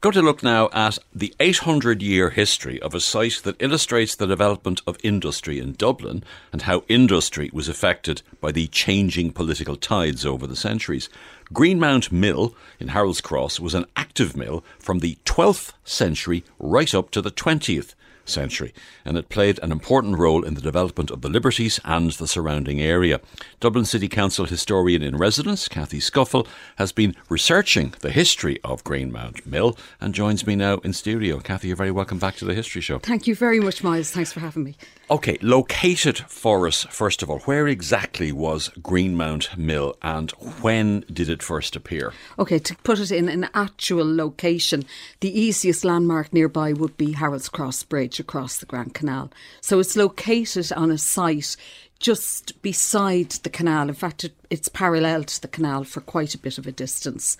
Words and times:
We're 0.00 0.12
going 0.12 0.22
to 0.22 0.30
look 0.30 0.44
now 0.44 0.68
at 0.72 1.00
the 1.12 1.34
800 1.40 2.02
year 2.02 2.30
history 2.30 2.80
of 2.80 2.94
a 2.94 3.00
site 3.00 3.40
that 3.42 3.60
illustrates 3.60 4.14
the 4.14 4.28
development 4.28 4.80
of 4.86 4.96
industry 5.02 5.58
in 5.58 5.72
Dublin 5.72 6.22
and 6.52 6.62
how 6.62 6.84
industry 6.86 7.50
was 7.52 7.68
affected 7.68 8.22
by 8.40 8.52
the 8.52 8.68
changing 8.68 9.32
political 9.32 9.74
tides 9.74 10.24
over 10.24 10.46
the 10.46 10.54
centuries. 10.54 11.08
Greenmount 11.52 12.12
Mill 12.12 12.54
in 12.78 12.88
Harold's 12.88 13.20
Cross 13.20 13.58
was 13.58 13.74
an 13.74 13.86
active 13.96 14.36
mill 14.36 14.62
from 14.78 15.00
the 15.00 15.18
12th 15.24 15.72
century 15.82 16.44
right 16.60 16.94
up 16.94 17.10
to 17.10 17.20
the 17.20 17.32
20th 17.32 17.94
century, 18.28 18.72
and 19.04 19.16
it 19.16 19.28
played 19.28 19.58
an 19.62 19.72
important 19.72 20.18
role 20.18 20.44
in 20.44 20.54
the 20.54 20.60
development 20.60 21.10
of 21.10 21.22
the 21.22 21.28
Liberties 21.28 21.80
and 21.84 22.12
the 22.12 22.26
surrounding 22.26 22.80
area. 22.80 23.20
Dublin 23.60 23.84
City 23.84 24.08
Council 24.08 24.44
historian 24.44 25.02
in 25.02 25.16
residence, 25.16 25.68
Cathy 25.68 25.98
Scuffil, 25.98 26.46
has 26.76 26.92
been 26.92 27.14
researching 27.28 27.94
the 28.00 28.10
history 28.10 28.58
of 28.64 28.84
Greenmount 28.84 29.46
Mill 29.46 29.76
and 30.00 30.14
joins 30.14 30.46
me 30.46 30.56
now 30.56 30.78
in 30.78 30.92
studio. 30.92 31.40
Cathy, 31.40 31.68
you're 31.68 31.76
very 31.76 31.90
welcome 31.90 32.18
back 32.18 32.36
to 32.36 32.44
the 32.44 32.54
History 32.54 32.80
Show. 32.80 32.98
Thank 32.98 33.26
you 33.26 33.34
very 33.34 33.60
much, 33.60 33.82
Myles. 33.82 34.10
Thanks 34.10 34.32
for 34.32 34.40
having 34.40 34.64
me. 34.64 34.76
Okay, 35.10 35.38
located 35.40 36.18
for 36.18 36.66
us, 36.66 36.84
first 36.90 37.22
of 37.22 37.30
all, 37.30 37.38
where 37.40 37.66
exactly 37.66 38.30
was 38.30 38.68
Greenmount 38.82 39.56
Mill 39.56 39.96
and 40.02 40.30
when 40.60 41.04
did 41.10 41.28
it 41.30 41.42
first 41.42 41.74
appear? 41.76 42.12
Okay, 42.38 42.58
to 42.58 42.76
put 42.76 42.98
it 42.98 43.10
in 43.10 43.28
an 43.28 43.48
actual 43.54 44.14
location, 44.14 44.84
the 45.20 45.40
easiest 45.40 45.84
landmark 45.84 46.32
nearby 46.32 46.72
would 46.72 46.96
be 46.96 47.12
Harold's 47.12 47.48
Cross 47.48 47.84
Bridge 47.84 48.17
across 48.20 48.58
the 48.58 48.66
Grand 48.66 48.94
Canal. 48.94 49.30
So 49.60 49.78
it's 49.78 49.96
located 49.96 50.72
on 50.72 50.90
a 50.90 50.98
site 50.98 51.56
just 51.98 52.60
beside 52.62 53.30
the 53.30 53.50
canal. 53.50 53.88
In 53.88 53.94
fact, 53.94 54.24
it, 54.24 54.34
it's 54.50 54.68
parallel 54.68 55.24
to 55.24 55.42
the 55.42 55.48
canal 55.48 55.84
for 55.84 56.00
quite 56.00 56.34
a 56.34 56.38
bit 56.38 56.58
of 56.58 56.66
a 56.66 56.72
distance. 56.72 57.36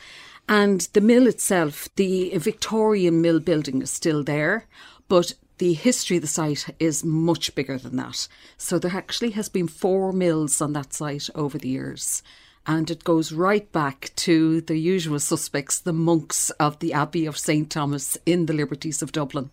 And 0.48 0.82
the 0.92 1.00
mill 1.00 1.26
itself, 1.26 1.88
the 1.96 2.36
Victorian 2.36 3.20
mill 3.20 3.38
building 3.38 3.82
is 3.82 3.90
still 3.90 4.24
there, 4.24 4.64
but 5.08 5.34
the 5.58 5.74
history 5.74 6.16
of 6.16 6.22
the 6.22 6.28
site 6.28 6.74
is 6.78 7.04
much 7.04 7.54
bigger 7.54 7.78
than 7.78 7.96
that. 7.96 8.28
So 8.56 8.78
there 8.78 8.96
actually 8.96 9.30
has 9.30 9.48
been 9.48 9.68
four 9.68 10.12
mills 10.12 10.60
on 10.60 10.72
that 10.72 10.94
site 10.94 11.28
over 11.34 11.58
the 11.58 11.68
years. 11.68 12.22
And 12.66 12.90
it 12.90 13.04
goes 13.04 13.32
right 13.32 13.70
back 13.72 14.10
to 14.16 14.60
the 14.60 14.76
usual 14.76 15.18
suspects, 15.20 15.78
the 15.78 15.92
monks 15.92 16.50
of 16.50 16.78
the 16.78 16.92
Abbey 16.92 17.26
of 17.26 17.38
St. 17.38 17.70
Thomas 17.70 18.18
in 18.26 18.46
the 18.46 18.52
Liberties 18.52 19.02
of 19.02 19.12
Dublin, 19.12 19.50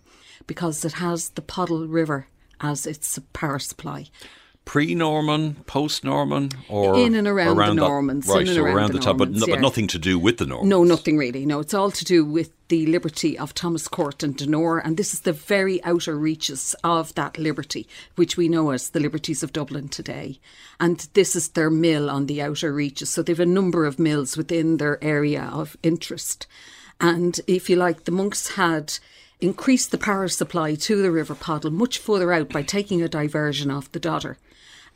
because 0.48 0.86
it 0.86 0.94
has 0.94 1.30
the 1.30 1.42
Poddle 1.42 1.88
River 1.88 2.28
as 2.62 2.86
its 2.86 3.20
power 3.34 3.60
supply 3.60 4.10
pre-Norman, 4.66 5.54
post-Norman, 5.68 6.50
or 6.68 6.98
in 6.98 7.14
and 7.14 7.28
around, 7.28 7.58
around 7.58 7.76
the 7.76 7.88
Normans, 7.88 8.28
right? 8.28 8.48
so 8.48 8.64
around, 8.64 8.76
around 8.76 8.88
the, 8.92 8.98
the 8.98 9.06
time, 9.06 9.18
but, 9.18 9.32
no, 9.32 9.46
yeah. 9.46 9.56
but 9.56 9.62
nothing 9.62 9.88
to 9.88 10.00
do 10.00 10.20
with 10.20 10.38
the 10.38 10.46
Normans. 10.46 10.70
No, 10.70 10.84
nothing 10.84 11.18
really. 11.18 11.46
No, 11.46 11.60
it's 11.60 11.74
all 11.74 11.92
to 11.92 12.04
do 12.04 12.26
with 12.26 12.52
the 12.68 12.88
liberty 12.88 13.38
of 13.38 13.54
Thomas 13.54 13.88
Court 13.88 14.24
and 14.24 14.36
Donore, 14.36 14.80
and 14.84 14.98
this 14.98 15.14
is 15.14 15.22
the 15.22 15.34
very 15.34 15.82
outer 15.84 16.18
reaches 16.18 16.76
of 16.84 17.14
that 17.14 17.38
liberty, 17.38 17.88
which 18.16 18.36
we 18.36 18.50
know 18.50 18.72
as 18.72 18.90
the 18.90 19.00
Liberties 19.00 19.44
of 19.44 19.54
Dublin 19.54 19.88
today. 19.88 20.40
And 20.80 21.08
this 21.14 21.36
is 21.36 21.50
their 21.50 21.70
mill 21.70 22.10
on 22.10 22.26
the 22.26 22.42
outer 22.42 22.74
reaches. 22.74 23.12
So 23.12 23.22
they've 23.22 23.40
a 23.40 23.46
number 23.46 23.86
of 23.86 24.00
mills 24.00 24.36
within 24.36 24.78
their 24.78 25.02
area 25.04 25.44
of 25.54 25.78
interest. 25.84 26.48
And 27.00 27.40
if 27.46 27.70
you 27.70 27.76
like, 27.76 28.06
the 28.06 28.12
monks 28.12 28.56
had 28.56 28.98
increased 29.46 29.92
the 29.92 29.98
power 29.98 30.28
supply 30.28 30.76
to 30.76 31.02
the 31.02 31.12
River 31.12 31.36
Poddle 31.36 31.72
much 31.72 31.98
further 31.98 32.34
out 32.34 32.50
by 32.50 32.62
taking 32.62 33.02
a 33.02 33.08
diversion 33.08 33.72
off 33.72 33.92
the 33.92 34.00
Dodder 34.00 34.38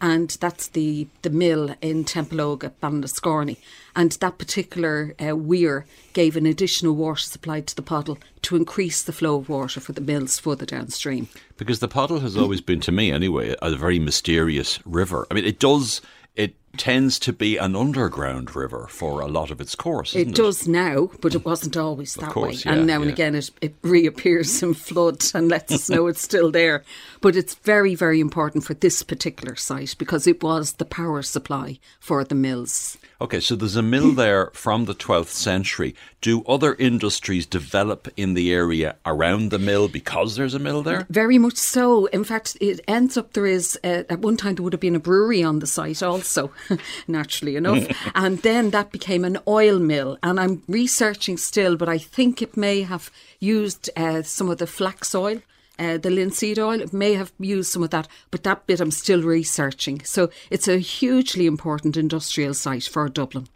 and 0.01 0.29
that's 0.39 0.67
the, 0.69 1.07
the 1.23 1.29
mill 1.29 1.75
in 1.81 2.05
Templeogue 2.05 2.71
Ballinascorney. 2.81 3.57
And 3.95 4.11
that 4.13 4.37
particular 4.37 5.13
uh, 5.19 5.35
weir 5.35 5.85
gave 6.13 6.37
an 6.37 6.45
additional 6.45 6.95
water 6.95 7.19
supply 7.19 7.61
to 7.61 7.75
the 7.75 7.81
Poddle 7.81 8.17
to 8.43 8.55
increase 8.55 9.03
the 9.03 9.11
flow 9.11 9.37
of 9.37 9.49
water 9.49 9.79
for 9.79 9.91
the 9.91 10.01
mills 10.01 10.39
further 10.39 10.65
downstream. 10.65 11.27
Because 11.57 11.79
the 11.79 11.87
Poddle 11.87 12.21
has 12.21 12.37
always 12.37 12.61
been, 12.61 12.79
to 12.81 12.91
me 12.91 13.11
anyway, 13.11 13.55
a 13.61 13.75
very 13.75 13.99
mysterious 13.99 14.79
river. 14.85 15.27
I 15.29 15.33
mean, 15.33 15.45
it 15.45 15.59
does 15.59 16.01
it 16.35 16.55
tends 16.79 17.19
to 17.19 17.33
be 17.33 17.57
an 17.57 17.75
underground 17.75 18.55
river 18.55 18.87
for 18.89 19.19
a 19.19 19.27
lot 19.27 19.51
of 19.51 19.59
its 19.59 19.75
course. 19.75 20.15
It, 20.15 20.29
it, 20.29 20.35
does 20.35 20.67
now, 20.67 21.11
but 21.21 21.35
it 21.35 21.43
wasn't 21.45 21.75
always 21.75 22.15
that 22.15 22.31
course, 22.31 22.65
way. 22.65 22.71
Yeah, 22.71 22.77
and 22.77 22.87
now 22.87 22.95
yeah. 22.95 23.01
and 23.01 23.11
again, 23.11 23.35
it, 23.35 23.51
it 23.61 23.75
reappears 23.83 24.63
in 24.63 24.73
flood 24.73 25.23
and 25.35 25.49
lets 25.49 25.73
us 25.73 25.89
know 25.89 26.07
it's 26.07 26.21
still 26.21 26.49
there. 26.49 26.83
But 27.21 27.35
it's 27.35 27.55
very, 27.55 27.95
very 27.95 28.21
important 28.21 28.63
for 28.63 28.73
this 28.73 29.03
particular 29.03 29.57
site 29.57 29.95
because 29.99 30.25
it 30.25 30.41
was 30.41 30.73
the 30.73 30.85
power 30.85 31.21
supply 31.21 31.79
for 31.99 32.23
the 32.23 32.33
mills. 32.33 32.97
Okay, 33.21 33.41
so 33.41 33.57
there's 33.57 33.75
a 33.75 33.81
mill 33.81 34.13
there 34.13 34.49
from 34.53 34.85
the 34.85 34.95
12th 34.95 35.27
century. 35.27 35.93
Do 36.21 36.43
other 36.45 36.75
industries 36.75 37.45
develop 37.45 38.07
in 38.15 38.33
the 38.33 38.53
area 38.53 38.95
around 39.05 39.51
the 39.51 39.59
mill 39.59 39.89
because 39.89 40.37
there's 40.37 40.53
a 40.53 40.59
mill 40.59 40.83
there? 40.83 41.05
Very 41.09 41.37
much 41.37 41.57
so. 41.57 42.05
In 42.07 42.23
fact, 42.23 42.55
it 42.61 42.79
ends 42.87 43.17
up 43.17 43.33
there 43.33 43.45
is, 43.45 43.77
uh, 43.83 44.03
at 44.09 44.19
one 44.19 44.37
time, 44.37 44.55
there 44.55 44.63
would 44.63 44.71
have 44.71 44.79
been 44.79 44.95
a 44.95 44.99
brewery 45.01 45.43
on 45.43 45.59
the 45.59 45.67
site 45.67 46.01
also, 46.01 46.51
naturally 47.07 47.55
enough. 47.55 47.87
and 48.15 48.39
then 48.39 48.71
that 48.71 48.91
became 48.91 49.23
an 49.23 49.37
oil 49.47 49.79
mill. 49.79 50.17
And 50.23 50.39
I'm 50.39 50.63
researching 50.67 51.37
still, 51.37 51.75
but 51.75 51.89
I 51.89 51.97
think 51.97 52.41
it 52.41 52.57
may 52.57 52.81
have 52.81 53.11
used 53.39 53.89
uh, 53.95 54.23
some 54.23 54.49
of 54.49 54.57
the 54.57 54.67
flax 54.67 55.13
oil. 55.15 55.41
Uh, 55.77 55.97
the 55.97 56.09
linseed 56.09 56.59
oil. 56.59 56.81
It 56.81 56.91
may 56.91 57.13
have 57.13 57.31
used 57.39 57.71
some 57.71 57.83
of 57.83 57.89
that, 57.91 58.05
but 58.31 58.43
that 58.43 58.67
bit 58.67 58.81
I'm 58.81 58.91
still 58.91 59.23
researching. 59.23 60.01
So 60.03 60.29
it's 60.49 60.67
a 60.67 60.77
hugely 60.77 61.45
important 61.45 61.95
industrial 61.95 62.53
site 62.53 62.83
for 62.83 63.07
Dublin. 63.07 63.47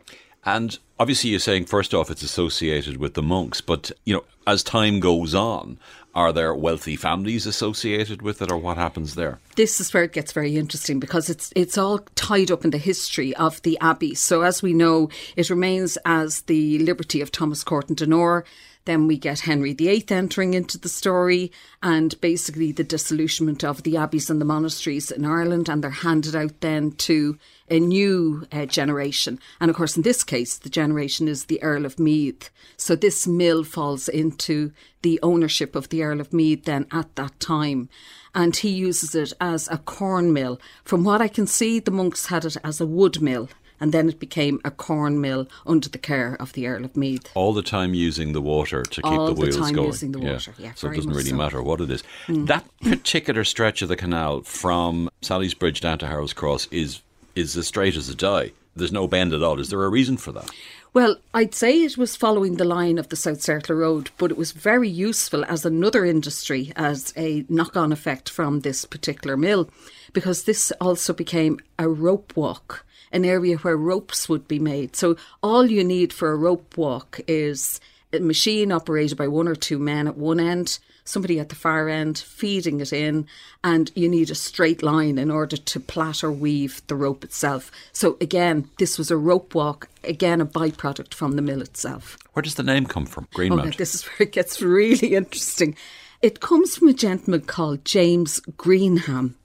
And 0.46 0.78
obviously, 1.00 1.30
you're 1.30 1.40
saying 1.40 1.66
first 1.66 1.94
off, 1.94 2.12
it's 2.12 2.24
associated 2.24 2.98
with 2.98 3.14
the 3.14 3.22
monks, 3.22 3.62
but 3.62 3.92
you 4.04 4.14
know, 4.14 4.24
as 4.46 4.64
time 4.64 5.00
goes 5.00 5.34
on, 5.34 5.78
are 6.16 6.31
there 6.31 6.54
wealthy 6.54 6.96
families 6.96 7.46
associated 7.46 8.22
with 8.22 8.42
it, 8.42 8.52
or 8.52 8.58
what 8.58 8.78
happens 8.78 9.16
there? 9.16 9.40
This 9.56 9.80
is 9.80 9.94
where 9.94 10.04
it 10.04 10.14
gets 10.14 10.31
very 10.31 10.58
interesting 10.58 11.00
because 11.00 11.30
it's 11.30 11.52
it's 11.56 11.78
all 11.78 12.00
tied 12.16 12.52
up 12.52 12.64
in 12.64 12.72
the 12.72 12.78
history 12.78 13.36
of 13.36 13.62
the 13.64 13.78
abbey. 13.80 14.14
So 14.16 14.42
as 14.42 14.62
we 14.62 14.74
know, 14.74 15.09
it 15.36 15.50
remains 15.50 15.98
as 16.06 16.42
the 16.42 16.80
liberty 16.80 17.22
of 17.22 17.31
Thomas 17.31 17.64
Court 17.64 17.90
and 17.90 17.98
Donore. 17.98 18.44
Then 18.86 19.08
we 19.08 19.18
get 19.18 19.40
Henry 19.42 19.74
VIII 19.74 20.06
entering 20.10 20.54
into 20.54 20.78
the 20.78 20.90
story 20.90 21.54
and 21.81 22.20
basically 22.20 22.74
the 22.74 22.84
disillusionment 22.84 23.64
of 23.64 23.84
the 23.84 23.96
abbeys 23.96 24.30
and 24.30 24.42
the 24.42 24.46
monasteries 24.46 25.10
in 25.10 25.24
Ireland, 25.25 25.70
and 25.70 25.81
they're 25.81 25.90
handed 25.90 26.36
out 26.36 26.60
then 26.60 26.92
to 26.92 27.38
a 27.73 27.79
new 27.79 28.45
uh, 28.51 28.66
generation. 28.66 29.39
And 29.59 29.69
of 29.69 29.75
course, 29.75 29.97
in 29.97 30.03
this 30.03 30.23
case, 30.23 30.57
the 30.57 30.69
generation 30.69 31.28
is 31.28 31.45
the 31.45 31.61
Earl 31.61 31.85
of 31.85 32.00
Meath. 32.00 32.50
So 32.78 32.95
this 32.95 33.28
mill 33.28 33.63
falls 33.63 34.07
into 34.07 34.72
the 35.01 35.19
ownership 35.22 35.75
of 35.75 35.89
the 35.89 36.03
Earl 36.03 36.22
of 36.22 36.31
Meath 36.31 36.66
then 36.66 36.85
at 36.91 37.16
that 37.16 37.39
time. 37.39 37.89
And 38.35 38.56
he 38.56 38.69
uses 38.69 39.13
it 39.16 39.33
as 39.39 39.67
a 39.69 39.78
corn 39.78 40.33
mill. 40.33 40.59
From 40.83 41.03
what 41.03 41.22
I 41.22 41.28
can 41.28 41.47
see, 41.47 41.79
the 41.79 41.91
monks 41.91 42.28
had 42.28 42.45
it 42.45 42.57
as 42.63 42.79
a 42.81 42.85
wood 42.85 43.22
mill 43.22 43.50
and 43.79 43.91
then 43.91 44.07
it 44.07 44.17
became 44.17 44.62
a 44.63 44.72
corn 44.72 45.19
mill 45.19 45.45
under 45.66 45.89
the 45.89 45.97
care 45.97 46.35
of 46.39 46.53
the 46.53 46.67
Earl 46.67 46.85
of 46.85 46.95
Meath. 46.95 47.29
All 47.35 47.53
the 47.53 47.62
time 47.62 47.94
using 47.94 48.31
the 48.31 48.41
water 48.41 48.83
to 48.83 49.01
keep 49.01 49.12
All 49.12 49.28
the 49.28 49.33
the 49.33 49.41
wheels 49.41 49.57
time 49.57 49.73
going. 49.73 49.88
using 49.88 50.13
the 50.13 50.19
water, 50.19 50.53
yeah, 50.57 50.72
so 50.73 50.89
it 50.89 50.95
doesn't 50.95 51.12
really 51.12 51.23
so. 51.25 51.35
Mm. 51.35 51.38
matter 51.38 51.62
what 51.62 51.81
it 51.81 51.89
is. 51.89 52.01
That 52.29 52.66
particular 52.81 53.44
stretch 53.44 53.81
of 53.81 53.89
the 53.89 53.97
canal 53.97 54.41
from 54.44 55.09
Sally's 55.22 55.53
Bridge 55.53 55.81
down 55.81 56.00
to 56.00 56.07
Harold's 56.07 56.31
Cross 56.31 56.67
is 56.72 57.01
is 57.35 57.57
as 57.57 57.67
straight 57.67 57.95
as 57.95 58.09
a 58.09 58.16
die. 58.16 58.51
There's 58.75 58.91
no 58.91 59.07
bend 59.07 59.33
at 59.33 59.44
all. 59.44 59.59
Is 59.59 59.69
there 59.69 59.83
a 59.83 59.89
reason 59.89 60.17
for 60.17 60.31
that? 60.31 60.49
Well, 60.94 61.17
I'd 61.33 61.55
say 61.55 61.81
it 61.81 61.97
was 61.97 62.16
following 62.16 62.57
the 62.57 62.66
line 62.66 62.99
of 62.99 63.09
the 63.09 63.16
South 63.16 63.41
Circular 63.41 63.79
Road, 63.79 64.11
but 64.17 64.29
it 64.29 64.38
was 64.38 64.51
very 64.51 64.89
useful 64.89 65.44
as 65.45 65.66
another 65.66 66.05
industry, 66.05 66.71
as 66.75 67.13
a 67.17 67.45
knock 67.49 67.75
on 67.75 67.91
effect 67.91 68.29
from 68.29 68.59
this 68.59 68.85
particular 68.85 69.35
mill, 69.35 69.69
because 70.13 70.44
this 70.44 70.71
also 70.79 71.11
became 71.13 71.59
a 71.79 71.89
rope 71.89 72.33
walk, 72.35 72.85
an 73.11 73.25
area 73.25 73.57
where 73.57 73.75
ropes 73.75 74.29
would 74.29 74.47
be 74.47 74.59
made. 74.59 74.95
So 74.95 75.17
all 75.41 75.65
you 75.65 75.83
need 75.83 76.13
for 76.13 76.31
a 76.31 76.38
rope 76.38 76.77
walk 76.77 77.19
is 77.27 77.81
a 78.11 78.19
machine 78.19 78.71
operated 78.71 79.17
by 79.17 79.27
one 79.27 79.47
or 79.47 79.55
two 79.55 79.79
men 79.79 80.07
at 80.07 80.18
one 80.18 80.39
end, 80.39 80.77
somebody 81.05 81.39
at 81.39 81.50
the 81.50 81.55
far 81.55 81.89
end 81.89 82.17
feeding 82.17 82.79
it 82.79 82.94
in, 82.94 83.27
and 83.63 83.91
you 83.95 84.09
need 84.09 84.29
a 84.29 84.35
straight 84.35 84.81
line 84.83 85.17
in 85.17 85.29
order 85.29 85.57
to 85.57 85.79
plait 85.79 86.23
or 86.23 86.31
weave 86.31 86.81
the 86.88 86.95
rope 86.95 87.23
itself. 87.23 87.71
So 87.91 88.17
again, 88.21 88.69
this 88.79 88.97
was 88.97 89.11
a 89.11 89.17
rope 89.17 89.55
walk, 89.55 89.89
again 90.03 90.41
a 90.41 90.45
byproduct 90.45 91.13
from 91.13 91.33
the 91.33 91.41
mill 91.41 91.61
itself. 91.61 92.17
Where 92.33 92.44
does 92.44 92.55
the 92.55 92.63
name 92.63 92.85
come 92.85 93.05
from? 93.05 93.27
Greenmount. 93.33 93.61
Okay, 93.61 93.69
oh, 93.75 93.77
this 93.77 93.95
is 93.95 94.03
where 94.05 94.27
it 94.27 94.31
gets 94.31 94.61
really 94.61 95.15
interesting. 95.15 95.75
It 96.21 96.39
comes 96.39 96.75
from 96.77 96.88
a 96.88 96.94
gentleman 96.94 97.41
called 97.41 97.83
James 97.85 98.39
Greenham. 98.57 99.35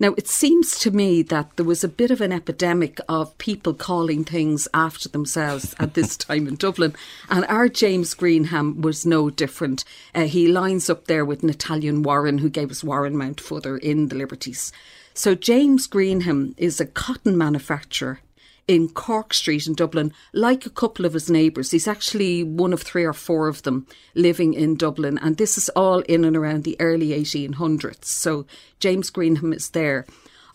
Now, 0.00 0.14
it 0.16 0.28
seems 0.28 0.78
to 0.80 0.90
me 0.90 1.22
that 1.22 1.56
there 1.56 1.64
was 1.64 1.84
a 1.84 1.88
bit 1.88 2.10
of 2.10 2.20
an 2.20 2.32
epidemic 2.32 2.98
of 3.08 3.36
people 3.38 3.74
calling 3.74 4.24
things 4.24 4.66
after 4.74 5.08
themselves 5.08 5.74
at 5.78 5.94
this 5.94 6.16
time 6.16 6.48
in 6.48 6.56
Dublin, 6.56 6.94
and 7.30 7.44
our 7.46 7.68
James 7.68 8.14
Greenham 8.14 8.80
was 8.82 9.06
no 9.06 9.30
different. 9.30 9.84
Uh, 10.14 10.24
he 10.24 10.48
lines 10.48 10.90
up 10.90 11.06
there 11.06 11.24
with 11.24 11.42
Nathaniel 11.42 12.00
Warren, 12.00 12.38
who 12.38 12.48
gave 12.48 12.70
us 12.70 12.82
Warren 12.84 13.16
Mount 13.16 13.40
further 13.40 13.76
in 13.76 14.08
the 14.08 14.16
Liberties. 14.16 14.72
So, 15.14 15.34
James 15.34 15.86
Greenham 15.86 16.54
is 16.56 16.80
a 16.80 16.86
cotton 16.86 17.38
manufacturer 17.38 18.18
in 18.66 18.88
Cork 18.88 19.34
Street 19.34 19.66
in 19.66 19.74
Dublin, 19.74 20.12
like 20.32 20.66
a 20.66 20.70
couple 20.70 21.04
of 21.04 21.12
his 21.12 21.30
neighbours. 21.30 21.70
He's 21.70 21.88
actually 21.88 22.42
one 22.42 22.72
of 22.72 22.82
three 22.82 23.04
or 23.04 23.12
four 23.12 23.48
of 23.48 23.62
them 23.62 23.86
living 24.14 24.54
in 24.54 24.76
Dublin, 24.76 25.18
and 25.18 25.36
this 25.36 25.58
is 25.58 25.68
all 25.70 26.00
in 26.00 26.24
and 26.24 26.36
around 26.36 26.64
the 26.64 26.76
early 26.80 27.08
1800s. 27.08 28.04
So 28.04 28.46
James 28.80 29.10
Greenham 29.10 29.54
is 29.54 29.70
there. 29.70 30.06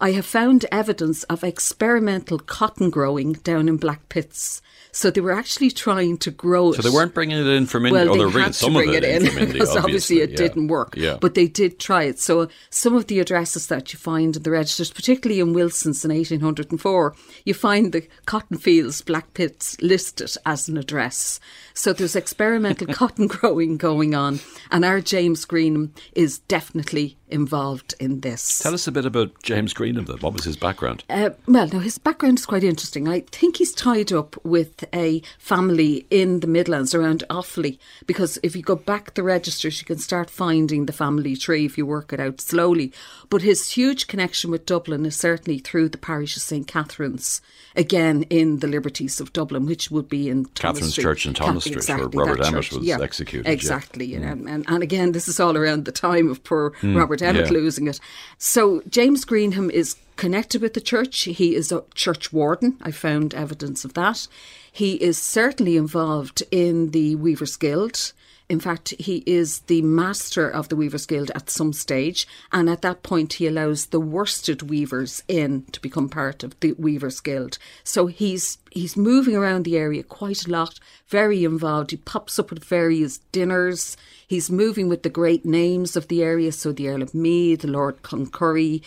I 0.01 0.11
have 0.13 0.25
found 0.25 0.65
evidence 0.71 1.23
of 1.23 1.43
experimental 1.43 2.39
cotton 2.39 2.89
growing 2.89 3.33
down 3.33 3.67
in 3.67 3.77
Black 3.77 4.07
Pits. 4.07 4.61
So 4.91 5.11
they 5.11 5.21
were 5.21 5.31
actually 5.31 5.69
trying 5.71 6.17
to 6.19 6.31
grow 6.31 6.71
it. 6.71 6.77
So 6.77 6.81
they 6.81 6.89
weren't 6.89 7.13
bringing 7.13 7.37
it 7.37 7.47
in 7.47 7.67
from 7.67 7.85
India. 7.85 8.05
Well, 8.05 8.13
oh, 8.13 8.17
they 8.17 8.31
bringing 8.31 8.41
had 8.41 8.55
some 8.55 8.73
to 8.73 8.79
bring 8.79 8.93
it, 8.93 9.03
in, 9.03 9.27
India, 9.27 9.45
because 9.53 9.75
obviously 9.75 10.21
it 10.21 10.31
yeah. 10.31 10.37
didn't 10.37 10.67
work. 10.67 10.95
Yeah. 10.97 11.17
But 11.19 11.35
they 11.35 11.47
did 11.47 11.79
try 11.79 12.03
it. 12.03 12.19
So 12.19 12.49
some 12.69 12.95
of 12.95 13.07
the 13.07 13.19
addresses 13.19 13.67
that 13.67 13.93
you 13.93 13.99
find 13.99 14.35
in 14.35 14.43
the 14.43 14.51
registers, 14.51 14.91
particularly 14.91 15.39
in 15.39 15.53
Wilson's 15.53 16.03
in 16.03 16.11
1804, 16.11 17.15
you 17.45 17.53
find 17.53 17.91
the 17.93 18.07
cotton 18.25 18.57
fields, 18.57 19.01
Black 19.01 19.33
Pits, 19.33 19.79
listed 19.81 20.31
as 20.45 20.67
an 20.67 20.77
address. 20.77 21.39
So 21.73 21.93
there's 21.93 22.15
experimental 22.15 22.87
cotton 22.93 23.27
growing 23.27 23.77
going 23.77 24.15
on, 24.15 24.39
and 24.71 24.83
our 24.83 25.01
James 25.01 25.45
Green 25.45 25.93
is 26.13 26.39
definitely 26.39 27.18
involved 27.29 27.93
in 27.99 28.21
this. 28.21 28.59
Tell 28.59 28.73
us 28.73 28.87
a 28.87 28.91
bit 28.91 29.05
about 29.05 29.41
James 29.43 29.73
Greenham. 29.73 30.05
Then, 30.05 30.17
what 30.17 30.33
was 30.33 30.43
his 30.43 30.57
background? 30.57 31.03
Uh, 31.09 31.31
well, 31.47 31.67
no, 31.67 31.79
his 31.79 31.97
background 31.97 32.39
is 32.39 32.45
quite 32.45 32.63
interesting. 32.63 33.07
I 33.07 33.21
think 33.21 33.57
he's 33.57 33.73
tied 33.73 34.11
up 34.11 34.35
with 34.43 34.83
a 34.93 35.21
family 35.37 36.05
in 36.09 36.39
the 36.39 36.47
Midlands 36.47 36.93
around 36.93 37.23
Offaly 37.29 37.77
because 38.05 38.37
if 38.43 38.55
you 38.55 38.61
go 38.61 38.75
back 38.75 39.13
the 39.13 39.23
registers, 39.23 39.79
you 39.79 39.85
can 39.85 39.97
start 39.97 40.29
finding 40.29 40.85
the 40.85 40.93
family 40.93 41.35
tree 41.35 41.65
if 41.65 41.77
you 41.77 41.85
work 41.85 42.13
it 42.13 42.19
out 42.19 42.41
slowly. 42.41 42.91
But 43.29 43.41
his 43.41 43.71
huge 43.71 44.07
connection 44.07 44.51
with 44.51 44.65
Dublin 44.65 45.05
is 45.05 45.15
certainly 45.15 45.59
through 45.59 45.89
the 45.89 45.97
parish 45.97 46.35
of 46.35 46.41
St 46.41 46.67
Catherine's, 46.67 47.41
again 47.75 48.23
in 48.23 48.59
the 48.59 48.67
Liberties 48.67 49.21
of 49.21 49.31
Dublin, 49.33 49.65
which 49.65 49.91
would 49.91 50.09
be 50.09 50.29
in 50.29 50.45
Catherine's 50.45 50.93
Street. 50.93 51.03
Church 51.03 51.25
in 51.25 51.33
Thomas 51.33 51.63
Street, 51.63 51.75
where 51.75 51.79
exactly, 51.79 52.17
Robert 52.17 52.37
that 52.39 52.47
Emmet 52.47 52.71
was 52.71 52.83
yeah, 52.83 52.99
executed, 52.99 53.47
yeah. 53.47 53.53
Exactly, 53.53 54.05
you 54.05 54.19
know, 54.19 54.31
and, 54.31 54.65
and 54.67 54.83
again, 54.83 55.11
this 55.11 55.27
is 55.27 55.39
all 55.39 55.55
around 55.55 55.85
the 55.85 55.91
time 55.91 56.29
of 56.29 56.43
poor 56.43 56.73
Robert 56.83 57.18
Emmet 57.21 57.47
Hmm, 57.47 57.53
yeah. 57.53 57.59
losing 57.59 57.87
it. 57.87 57.99
So 58.37 58.81
James 58.89 59.25
Greenham 59.25 59.69
is 59.71 59.95
connected 60.15 60.61
with 60.61 60.73
the 60.73 60.81
church. 60.81 61.21
He 61.23 61.55
is 61.55 61.71
a 61.71 61.83
church 61.95 62.33
warden. 62.33 62.77
I 62.81 62.91
found 62.91 63.33
evidence 63.33 63.85
of 63.85 63.93
that. 63.93 64.27
He 64.71 64.95
is 64.95 65.17
certainly 65.17 65.77
involved 65.77 66.43
in 66.51 66.91
the 66.91 67.15
Weavers 67.15 67.55
Guild. 67.57 68.13
In 68.49 68.59
fact, 68.59 68.95
he 68.97 69.21
is 69.27 69.59
the 69.67 69.83
master 69.83 70.49
of 70.49 70.69
the 70.69 70.75
Weavers 70.75 71.05
Guild 71.05 71.29
at 71.35 71.51
some 71.51 71.71
stage, 71.71 72.27
and 72.51 72.67
at 72.67 72.81
that 72.81 73.03
point, 73.03 73.33
he 73.33 73.45
allows 73.45 73.85
the 73.85 73.99
worsted 73.99 74.63
weavers 74.63 75.21
in 75.27 75.65
to 75.71 75.79
become 75.79 76.09
part 76.09 76.43
of 76.43 76.59
the 76.59 76.71
Weavers 76.71 77.19
Guild. 77.19 77.59
So 77.83 78.07
he's 78.07 78.57
he's 78.71 78.97
moving 78.97 79.35
around 79.35 79.65
the 79.65 79.77
area 79.77 80.01
quite 80.01 80.47
a 80.47 80.49
lot, 80.49 80.79
very 81.07 81.43
involved. 81.43 81.91
He 81.91 81.97
pops 81.97 82.39
up 82.39 82.51
at 82.51 82.65
various 82.65 83.19
dinners. 83.31 83.95
He's 84.27 84.49
moving 84.49 84.89
with 84.89 85.03
the 85.03 85.09
great 85.09 85.45
names 85.45 85.95
of 85.95 86.07
the 86.07 86.23
area, 86.23 86.51
so 86.51 86.71
the 86.71 86.89
Earl 86.89 87.03
of 87.03 87.13
Meath, 87.13 87.61
the 87.61 87.67
Lord 87.67 88.01
Cloncurry. 88.01 88.81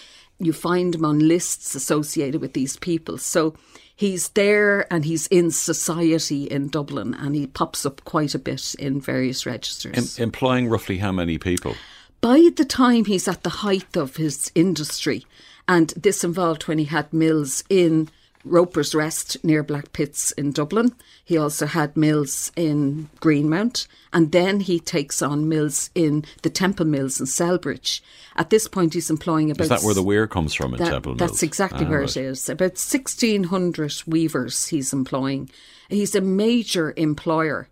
You 0.45 0.53
find 0.53 0.95
him 0.95 1.05
on 1.05 1.19
lists 1.21 1.75
associated 1.75 2.41
with 2.41 2.53
these 2.53 2.77
people. 2.77 3.19
So 3.19 3.55
he's 3.95 4.31
there 4.31 4.93
and 4.93 5.05
he's 5.05 5.27
in 5.29 5.51
society 5.51 6.45
in 6.45 6.69
Dublin 6.69 7.15
and 7.15 7.35
he 7.35 7.47
pops 7.47 7.87
up 7.87 8.05
quite 8.05 8.35
a 8.35 8.39
bit 8.39 8.75
in 8.79 9.01
various 9.01 9.47
registers. 9.47 10.19
Em- 10.19 10.25
employing 10.25 10.69
roughly 10.69 10.99
how 10.99 11.13
many 11.13 11.39
people? 11.39 11.77
By 12.21 12.51
the 12.55 12.65
time 12.65 13.05
he's 13.05 13.29
at 13.29 13.43
the 13.43 13.51
height 13.51 13.97
of 13.97 14.17
his 14.17 14.51
industry, 14.55 15.25
and 15.67 15.91
this 15.91 16.25
involved 16.25 16.69
when 16.69 16.79
he 16.79 16.85
had 16.85 17.13
mills 17.13 17.65
in 17.69 18.09
Roper's 18.45 18.95
Rest 18.95 19.37
near 19.45 19.63
Black 19.63 19.93
Pits 19.93 20.33
in 20.33 20.53
Dublin. 20.53 20.95
He 21.25 21.37
also 21.37 21.67
had 21.67 21.97
mills 21.97 22.51
in 22.57 23.09
Greenmount, 23.21 23.87
and 24.13 24.33
then 24.33 24.61
he 24.61 24.81
takes 24.81 25.23
on 25.23 25.49
mills 25.49 25.91
in 25.95 26.25
the 26.43 26.51
Temple 26.51 26.87
Mills 26.87 27.21
in 27.21 27.27
Celbridge. 27.27 28.01
At 28.37 28.51
this 28.51 28.67
point, 28.67 28.95
he's 28.95 29.11
employing 29.11 29.51
about 29.51 29.65
Is 29.65 29.69
that 29.71 29.83
where 29.83 29.95
the 29.95 30.03
weir 30.03 30.27
comes 30.27 30.55
from 30.55 30.75
in 30.75 30.81
that- 30.81 30.91
Temple 30.91 31.15
Mills? 31.15 31.31
That's 31.31 31.43
exactly 31.43 31.87
Ah, 31.87 31.91
where 31.91 32.01
right. 32.01 32.17
it 32.17 32.21
is. 32.25 32.49
About 32.49 32.79
1,600 32.79 34.03
weavers 34.07 34.67
he's 34.69 34.93
employing. 34.93 35.49
He's 35.89 36.15
a 36.15 36.21
major 36.21 36.95
employer. 36.97 37.69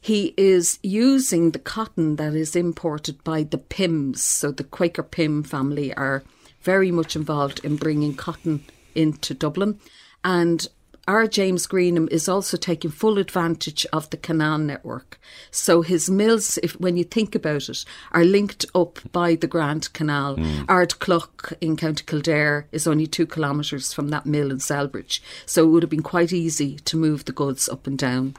He 0.00 0.32
is 0.36 0.78
using 0.82 1.50
the 1.50 1.58
cotton 1.58 2.16
that 2.16 2.34
is 2.34 2.54
imported 2.56 3.22
by 3.24 3.42
the 3.42 3.58
Pims. 3.58 4.18
So 4.18 4.52
the 4.52 4.64
Quaker 4.64 5.02
Pim 5.02 5.42
family 5.42 5.92
are 5.94 6.22
very 6.62 6.90
much 6.92 7.16
involved 7.16 7.60
in 7.64 7.76
bringing 7.76 8.14
cotton 8.14 8.62
into 8.98 9.32
Dublin. 9.32 9.78
And 10.24 10.66
our 11.08 11.26
James 11.26 11.66
Greenham 11.66 12.06
is 12.10 12.28
also 12.28 12.58
taking 12.58 12.90
full 12.90 13.16
advantage 13.16 13.86
of 13.94 14.10
the 14.10 14.18
canal 14.18 14.58
network. 14.58 15.18
So 15.50 15.80
his 15.80 16.10
mills, 16.10 16.58
if 16.62 16.78
when 16.78 16.98
you 16.98 17.04
think 17.04 17.34
about 17.34 17.70
it, 17.70 17.84
are 18.12 18.24
linked 18.24 18.66
up 18.74 18.98
by 19.10 19.34
the 19.34 19.46
Grand 19.46 19.90
Canal. 19.94 20.36
Hmm. 20.36 20.64
Ardclough 20.68 21.54
in 21.62 21.78
County 21.78 22.04
Kildare 22.04 22.66
is 22.72 22.86
only 22.86 23.06
two 23.06 23.26
kilometres 23.26 23.94
from 23.94 24.08
that 24.08 24.26
mill 24.26 24.50
in 24.50 24.58
Celbridge. 24.58 25.20
So 25.46 25.64
it 25.64 25.70
would 25.70 25.82
have 25.82 25.88
been 25.88 26.02
quite 26.02 26.32
easy 26.32 26.76
to 26.80 26.98
move 26.98 27.24
the 27.24 27.32
goods 27.32 27.70
up 27.70 27.86
and 27.86 27.96
down. 27.96 28.34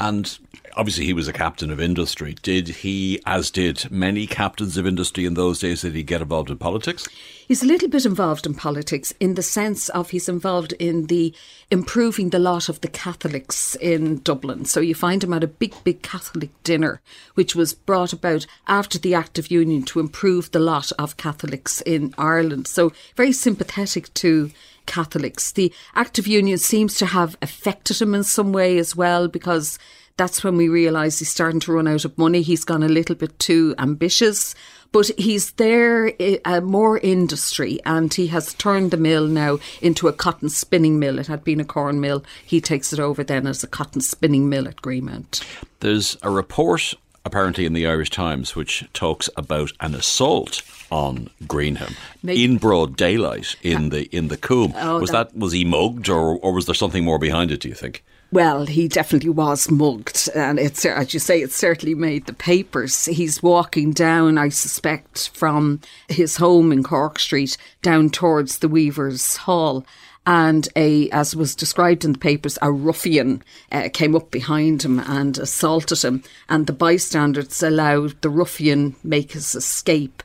And 0.00 0.38
obviously, 0.76 1.06
he 1.06 1.12
was 1.12 1.26
a 1.26 1.32
captain 1.32 1.72
of 1.72 1.80
industry. 1.80 2.36
Did 2.42 2.68
he, 2.68 3.20
as 3.26 3.50
did 3.50 3.90
many 3.90 4.28
captains 4.28 4.76
of 4.76 4.86
industry 4.86 5.26
in 5.26 5.34
those 5.34 5.58
days, 5.58 5.82
did 5.82 5.94
he 5.94 6.04
get 6.04 6.22
involved 6.22 6.50
in 6.50 6.56
politics? 6.56 7.06
He's 7.48 7.64
a 7.64 7.66
little 7.66 7.88
bit 7.88 8.06
involved 8.06 8.46
in 8.46 8.54
politics 8.54 9.12
in 9.18 9.34
the 9.34 9.42
sense 9.42 9.88
of 9.88 10.10
he's 10.10 10.28
involved 10.28 10.74
in 10.74 11.06
the 11.06 11.34
improving 11.70 12.30
the 12.30 12.38
lot 12.38 12.68
of 12.68 12.80
the 12.80 12.88
Catholics 12.88 13.74
in 13.76 14.20
Dublin. 14.20 14.66
So 14.66 14.80
you 14.80 14.94
find 14.94 15.24
him 15.24 15.32
at 15.32 15.42
a 15.42 15.48
big, 15.48 15.74
big 15.82 16.02
Catholic 16.02 16.50
dinner, 16.62 17.00
which 17.34 17.56
was 17.56 17.74
brought 17.74 18.12
about 18.12 18.46
after 18.68 18.98
the 18.98 19.14
Act 19.14 19.38
of 19.38 19.50
Union 19.50 19.82
to 19.84 19.98
improve 19.98 20.52
the 20.52 20.60
lot 20.60 20.92
of 20.98 21.16
Catholics 21.16 21.80
in 21.80 22.14
Ireland. 22.16 22.68
So 22.68 22.92
very 23.16 23.32
sympathetic 23.32 24.14
to 24.14 24.52
Catholics. 24.88 25.52
The 25.52 25.72
Act 25.94 26.18
of 26.18 26.26
Union 26.26 26.58
seems 26.58 26.96
to 26.96 27.06
have 27.06 27.36
affected 27.40 28.02
him 28.02 28.14
in 28.14 28.24
some 28.24 28.52
way 28.52 28.78
as 28.78 28.96
well 28.96 29.28
because 29.28 29.78
that's 30.16 30.42
when 30.42 30.56
we 30.56 30.68
realise 30.68 31.20
he's 31.20 31.28
starting 31.28 31.60
to 31.60 31.72
run 31.72 31.86
out 31.86 32.04
of 32.04 32.18
money. 32.18 32.42
He's 32.42 32.64
gone 32.64 32.82
a 32.82 32.88
little 32.88 33.14
bit 33.14 33.38
too 33.38 33.76
ambitious. 33.78 34.56
But 34.90 35.10
he's 35.18 35.52
there, 35.52 36.12
uh, 36.46 36.62
more 36.62 36.98
industry, 36.98 37.78
and 37.84 38.12
he 38.12 38.28
has 38.28 38.54
turned 38.54 38.90
the 38.90 38.96
mill 38.96 39.26
now 39.26 39.58
into 39.82 40.08
a 40.08 40.14
cotton 40.14 40.48
spinning 40.48 40.98
mill. 40.98 41.18
It 41.18 41.26
had 41.26 41.44
been 41.44 41.60
a 41.60 41.64
corn 41.64 42.00
mill. 42.00 42.24
He 42.44 42.60
takes 42.62 42.92
it 42.94 42.98
over 42.98 43.22
then 43.22 43.46
as 43.46 43.62
a 43.62 43.66
cotton 43.66 44.00
spinning 44.00 44.48
mill 44.48 44.66
at 44.66 44.80
Greenmount. 44.80 45.46
There's 45.80 46.16
a 46.22 46.30
report 46.30 46.94
apparently 47.26 47.66
in 47.66 47.74
the 47.74 47.86
Irish 47.86 48.08
Times 48.08 48.56
which 48.56 48.88
talks 48.94 49.28
about 49.36 49.72
an 49.80 49.94
assault 49.94 50.62
on 50.90 51.30
Greenham 51.46 51.94
Maybe- 52.22 52.44
in 52.44 52.58
broad 52.58 52.96
daylight 52.96 53.56
in 53.62 53.90
the 53.90 54.04
in 54.14 54.28
the 54.28 54.36
Coombe. 54.36 54.74
Oh, 54.76 55.00
was 55.00 55.10
that- 55.10 55.32
that 55.32 55.38
was 55.38 55.52
he 55.52 55.64
mugged 55.64 56.08
or 56.08 56.38
or 56.38 56.52
was 56.52 56.66
there 56.66 56.74
something 56.74 57.04
more 57.04 57.18
behind 57.18 57.50
it? 57.50 57.60
Do 57.60 57.68
you 57.68 57.74
think? 57.74 58.04
Well, 58.30 58.66
he 58.66 58.88
definitely 58.88 59.30
was 59.30 59.70
mugged, 59.70 60.28
and 60.34 60.58
it's 60.58 60.84
as 60.84 61.14
you 61.14 61.20
say, 61.20 61.40
it 61.40 61.50
certainly 61.50 61.94
made 61.94 62.26
the 62.26 62.34
papers. 62.34 63.06
He's 63.06 63.42
walking 63.42 63.92
down, 63.92 64.36
I 64.36 64.50
suspect, 64.50 65.30
from 65.32 65.80
his 66.08 66.36
home 66.36 66.70
in 66.70 66.82
Cork 66.82 67.18
Street 67.18 67.56
down 67.80 68.10
towards 68.10 68.58
the 68.58 68.68
Weavers' 68.68 69.36
Hall. 69.38 69.86
And 70.26 70.68
a, 70.76 71.08
as 71.08 71.34
was 71.34 71.54
described 71.54 72.04
in 72.04 72.12
the 72.12 72.18
papers, 72.18 72.58
a 72.60 72.70
ruffian 72.70 73.42
uh, 73.72 73.88
came 73.94 74.14
up 74.14 74.30
behind 74.30 74.82
him 74.82 75.00
and 75.00 75.38
assaulted 75.38 76.02
him. 76.02 76.22
And 76.50 76.66
the 76.66 76.74
bystanders 76.74 77.62
allowed 77.62 78.20
the 78.20 78.28
ruffian 78.28 78.94
make 79.02 79.32
his 79.32 79.54
escape. 79.54 80.22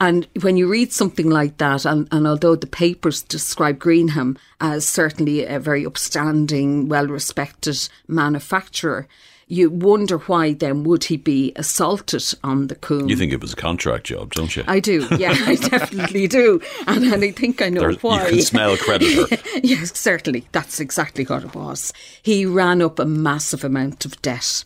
And 0.00 0.26
when 0.42 0.56
you 0.56 0.68
read 0.68 0.92
something 0.92 1.30
like 1.30 1.58
that, 1.58 1.84
and, 1.84 2.08
and 2.10 2.26
although 2.26 2.56
the 2.56 2.66
papers 2.66 3.22
describe 3.22 3.78
Greenham 3.78 4.36
as 4.60 4.86
certainly 4.86 5.44
a 5.44 5.60
very 5.60 5.86
upstanding, 5.86 6.88
well 6.88 7.06
respected 7.06 7.88
manufacturer, 8.08 9.06
you 9.46 9.70
wonder 9.70 10.18
why 10.18 10.54
then 10.54 10.84
would 10.84 11.04
he 11.04 11.16
be 11.16 11.52
assaulted 11.56 12.24
on 12.42 12.68
the 12.68 12.74
Coombe? 12.74 13.08
You 13.08 13.16
think 13.16 13.32
it 13.32 13.40
was 13.40 13.52
a 13.52 13.56
contract 13.56 14.06
job, 14.06 14.32
don't 14.32 14.54
you? 14.56 14.64
I 14.66 14.80
do, 14.80 15.06
yeah, 15.18 15.34
I 15.46 15.56
definitely 15.56 16.26
do. 16.26 16.60
And, 16.86 17.04
and 17.04 17.22
I 17.22 17.30
think 17.30 17.60
I 17.60 17.68
know 17.68 17.92
why. 18.00 18.24
You 18.24 18.30
can 18.30 18.42
smell 18.42 18.76
creditor. 18.76 19.36
yes, 19.62 19.96
certainly. 19.96 20.48
That's 20.52 20.80
exactly 20.80 21.24
what 21.24 21.44
it 21.44 21.54
was. 21.54 21.92
He 22.22 22.46
ran 22.46 22.80
up 22.82 22.98
a 22.98 23.04
massive 23.04 23.64
amount 23.64 24.04
of 24.04 24.20
debt. 24.22 24.64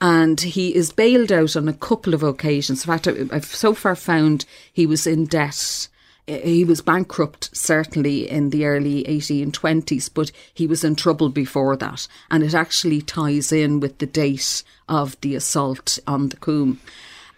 And 0.00 0.40
he 0.40 0.74
is 0.74 0.92
bailed 0.92 1.32
out 1.32 1.56
on 1.56 1.68
a 1.68 1.72
couple 1.72 2.12
of 2.12 2.22
occasions. 2.22 2.84
In 2.84 2.86
fact, 2.86 3.08
I've 3.08 3.46
so 3.46 3.72
far 3.72 3.96
found 3.96 4.44
he 4.72 4.86
was 4.86 5.06
in 5.06 5.24
debt. 5.24 5.88
He 6.26 6.64
was 6.64 6.82
bankrupt, 6.82 7.56
certainly 7.56 8.28
in 8.28 8.50
the 8.50 8.66
early 8.66 9.04
1820s, 9.04 10.10
but 10.12 10.32
he 10.52 10.66
was 10.66 10.82
in 10.82 10.96
trouble 10.96 11.28
before 11.28 11.76
that. 11.76 12.08
And 12.30 12.42
it 12.42 12.52
actually 12.52 13.00
ties 13.00 13.52
in 13.52 13.80
with 13.80 13.98
the 13.98 14.06
date 14.06 14.64
of 14.88 15.18
the 15.20 15.34
assault 15.34 15.98
on 16.06 16.28
the 16.28 16.36
Coombe. 16.36 16.80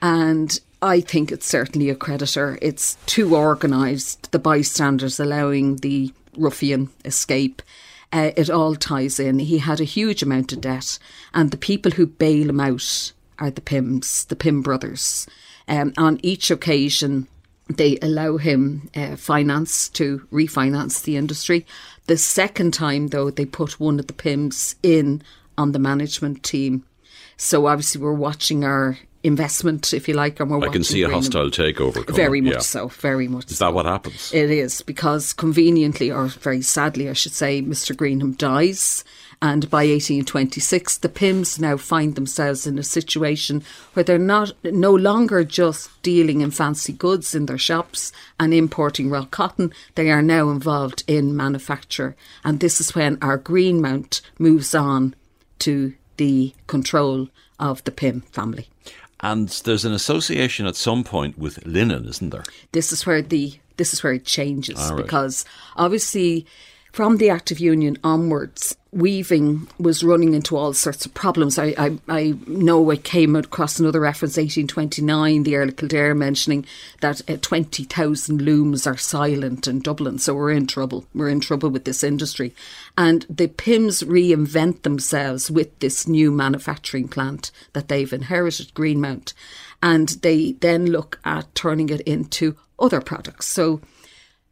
And 0.00 0.58
I 0.80 1.00
think 1.00 1.30
it's 1.30 1.46
certainly 1.46 1.90
a 1.90 1.94
creditor. 1.94 2.58
It's 2.62 2.96
too 3.06 3.36
organised, 3.36 4.32
the 4.32 4.38
bystanders 4.38 5.20
allowing 5.20 5.76
the 5.76 6.12
ruffian 6.36 6.88
escape. 7.04 7.62
Uh, 8.10 8.30
it 8.36 8.48
all 8.48 8.74
ties 8.74 9.20
in. 9.20 9.38
He 9.38 9.58
had 9.58 9.80
a 9.80 9.84
huge 9.84 10.22
amount 10.22 10.52
of 10.52 10.62
debt, 10.62 10.98
and 11.34 11.50
the 11.50 11.58
people 11.58 11.92
who 11.92 12.06
bail 12.06 12.48
him 12.48 12.60
out 12.60 13.12
are 13.38 13.50
the 13.50 13.60
Pims, 13.60 14.26
the 14.28 14.36
Pim 14.36 14.62
brothers. 14.62 15.26
Um, 15.68 15.92
on 15.98 16.18
each 16.22 16.50
occasion, 16.50 17.28
they 17.68 17.98
allow 18.00 18.38
him 18.38 18.88
uh, 18.96 19.16
finance 19.16 19.88
to 19.90 20.26
refinance 20.32 21.02
the 21.02 21.16
industry. 21.16 21.66
The 22.06 22.16
second 22.16 22.72
time, 22.72 23.08
though, 23.08 23.30
they 23.30 23.44
put 23.44 23.78
one 23.78 24.00
of 24.00 24.06
the 24.06 24.14
Pims 24.14 24.76
in 24.82 25.22
on 25.58 25.72
the 25.72 25.78
management 25.78 26.42
team. 26.42 26.84
So 27.36 27.66
obviously, 27.66 28.00
we're 28.00 28.12
watching 28.12 28.64
our 28.64 28.98
investment, 29.22 29.92
if 29.92 30.08
you 30.08 30.14
like, 30.14 30.40
and 30.40 30.50
we're 30.50 30.66
I 30.66 30.72
can 30.72 30.84
see 30.84 31.02
a 31.02 31.10
hostile 31.10 31.50
takeover. 31.50 32.06
Coming. 32.06 32.14
Very 32.14 32.40
much 32.40 32.54
yeah. 32.54 32.60
so. 32.60 32.88
Very 32.88 33.28
much. 33.28 33.50
Is 33.50 33.58
so. 33.58 33.66
that 33.66 33.74
what 33.74 33.86
happens? 33.86 34.32
It 34.32 34.50
is 34.50 34.82
because 34.82 35.32
conveniently, 35.32 36.10
or 36.10 36.26
very 36.26 36.62
sadly, 36.62 37.08
I 37.08 37.14
should 37.14 37.32
say, 37.32 37.62
Mr. 37.62 37.96
Greenham 37.96 38.36
dies. 38.36 39.04
And 39.40 39.70
by 39.70 39.86
1826, 39.86 40.98
the 40.98 41.08
Pims 41.08 41.60
now 41.60 41.76
find 41.76 42.16
themselves 42.16 42.66
in 42.66 42.76
a 42.76 42.82
situation 42.82 43.62
where 43.92 44.02
they're 44.02 44.18
not 44.18 44.52
no 44.64 44.92
longer 44.92 45.44
just 45.44 45.90
dealing 46.02 46.40
in 46.40 46.50
fancy 46.50 46.92
goods 46.92 47.36
in 47.36 47.46
their 47.46 47.58
shops 47.58 48.10
and 48.40 48.52
importing 48.52 49.10
raw 49.10 49.26
cotton. 49.26 49.72
They 49.94 50.10
are 50.10 50.22
now 50.22 50.50
involved 50.50 51.04
in 51.06 51.36
manufacture, 51.36 52.16
and 52.42 52.58
this 52.58 52.80
is 52.80 52.96
when 52.96 53.16
our 53.22 53.38
Greenmount 53.38 54.22
moves 54.40 54.74
on 54.74 55.14
to 55.60 55.94
the 56.16 56.52
control 56.66 57.28
of 57.60 57.84
the 57.84 57.92
Pim 57.92 58.22
family. 58.32 58.68
And 59.20 59.48
there's 59.48 59.84
an 59.84 59.92
association 59.92 60.66
at 60.66 60.76
some 60.76 61.02
point 61.02 61.38
with 61.38 61.64
linen, 61.66 62.06
isn't 62.06 62.30
there? 62.30 62.44
This 62.72 62.92
is 62.92 63.04
where 63.04 63.22
the 63.22 63.54
this 63.76 63.92
is 63.92 64.02
where 64.02 64.12
it 64.12 64.24
changes 64.24 64.78
right. 64.90 64.96
because 64.96 65.44
obviously 65.76 66.46
from 66.92 67.18
the 67.18 67.30
Act 67.30 67.50
of 67.50 67.60
Union 67.60 67.96
onwards, 68.02 68.76
weaving 68.90 69.68
was 69.78 70.02
running 70.02 70.32
into 70.34 70.56
all 70.56 70.72
sorts 70.72 71.04
of 71.04 71.12
problems. 71.14 71.58
I, 71.58 71.74
I, 71.78 71.98
I 72.08 72.34
know 72.46 72.90
I 72.90 72.96
came 72.96 73.36
across 73.36 73.78
another 73.78 74.00
reference, 74.00 74.36
1829, 74.36 75.42
the 75.42 75.56
Earl 75.56 75.68
of 75.68 75.76
Kildare 75.76 76.14
mentioning 76.14 76.64
that 77.00 77.20
uh, 77.28 77.36
20,000 77.36 78.40
looms 78.40 78.86
are 78.86 78.96
silent 78.96 79.68
in 79.68 79.80
Dublin. 79.80 80.18
So 80.18 80.34
we're 80.34 80.52
in 80.52 80.66
trouble. 80.66 81.04
We're 81.14 81.28
in 81.28 81.40
trouble 81.40 81.68
with 81.68 81.84
this 81.84 82.02
industry. 82.02 82.54
And 82.96 83.26
the 83.28 83.48
Pims 83.48 84.02
reinvent 84.04 84.82
themselves 84.82 85.50
with 85.50 85.78
this 85.80 86.08
new 86.08 86.32
manufacturing 86.32 87.08
plant 87.08 87.50
that 87.74 87.88
they've 87.88 88.12
inherited, 88.12 88.72
Greenmount. 88.74 89.34
And 89.82 90.08
they 90.22 90.52
then 90.52 90.86
look 90.86 91.20
at 91.24 91.54
turning 91.54 91.90
it 91.90 92.00
into 92.00 92.56
other 92.78 93.00
products. 93.00 93.46
So 93.46 93.80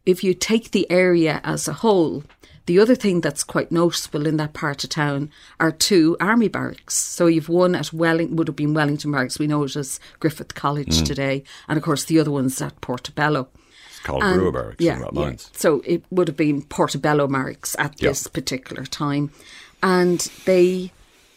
if 0.06 0.22
you 0.24 0.32
take 0.32 0.70
the 0.70 0.90
area 0.90 1.40
as 1.44 1.66
a 1.68 1.72
whole, 1.74 2.22
the 2.66 2.78
other 2.78 2.94
thing 2.94 3.20
that's 3.20 3.44
quite 3.44 3.70
noticeable 3.70 4.26
in 4.26 4.36
that 4.38 4.52
part 4.52 4.82
of 4.84 4.90
town 4.90 5.30
are 5.60 5.70
two 5.70 6.16
army 6.20 6.48
barracks. 6.48 6.94
So 6.94 7.26
you've 7.26 7.48
one 7.48 7.74
at 7.74 7.92
Welling 7.92 8.36
would 8.36 8.48
have 8.48 8.56
been 8.56 8.74
Wellington 8.74 9.12
Barracks. 9.12 9.38
We 9.38 9.46
know 9.46 9.62
it 9.64 9.76
as 9.76 10.00
Griffith 10.18 10.54
College 10.54 11.00
mm. 11.00 11.04
today, 11.04 11.44
and 11.68 11.76
of 11.76 11.82
course 11.82 12.04
the 12.04 12.18
other 12.18 12.30
one's 12.30 12.60
at 12.62 12.80
Portobello. 12.80 13.48
It's 13.90 14.00
called 14.00 14.22
And- 14.22 14.40
Brugha 14.40 14.52
Barracks 14.52 14.84
yeah, 14.84 14.98
that 14.98 15.14
yeah. 15.14 15.32
So 15.52 15.82
it 15.84 16.04
would 16.10 16.28
have 16.28 16.36
been 16.36 16.62
Portobello 16.62 17.26
Barracks 17.28 17.76
at 17.78 18.00
Yeah. 18.00 18.08
this 18.10 18.26
particular 18.26 18.84
time, 18.84 19.30
and 19.82 20.20
they 20.44 20.92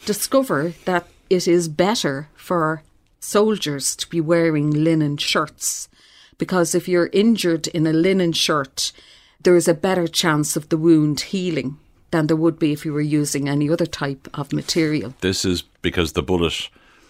discover 0.05 0.73
that 0.85 1.07
it 1.29 1.47
is 1.47 1.67
better 1.67 2.29
for 2.35 2.81
soldiers 3.19 3.95
to 3.97 4.09
be 4.09 4.21
wearing 4.21 4.71
linen 4.71 5.17
shirts 5.17 5.89
because 6.39 6.73
if 6.73 6.87
you're 6.87 7.11
injured 7.13 7.67
in 7.67 7.85
a 7.85 7.93
linen 7.93 8.31
shirt, 8.31 8.91
there 9.43 9.55
is 9.55 9.67
a 9.67 9.75
better 9.75 10.07
chance 10.07 10.55
of 10.55 10.69
the 10.69 10.77
wound 10.77 11.19
healing 11.19 11.77
than 12.09 12.25
there 12.25 12.35
would 12.35 12.57
be 12.57 12.71
if 12.71 12.83
you 12.85 12.91
were 12.91 13.01
using 13.01 13.47
any 13.47 13.69
other 13.69 13.85
type 13.85 14.27
of 14.33 14.51
material. 14.51 15.13
This 15.21 15.45
is 15.45 15.61
because 15.83 16.13
the 16.13 16.23
bullet 16.23 16.69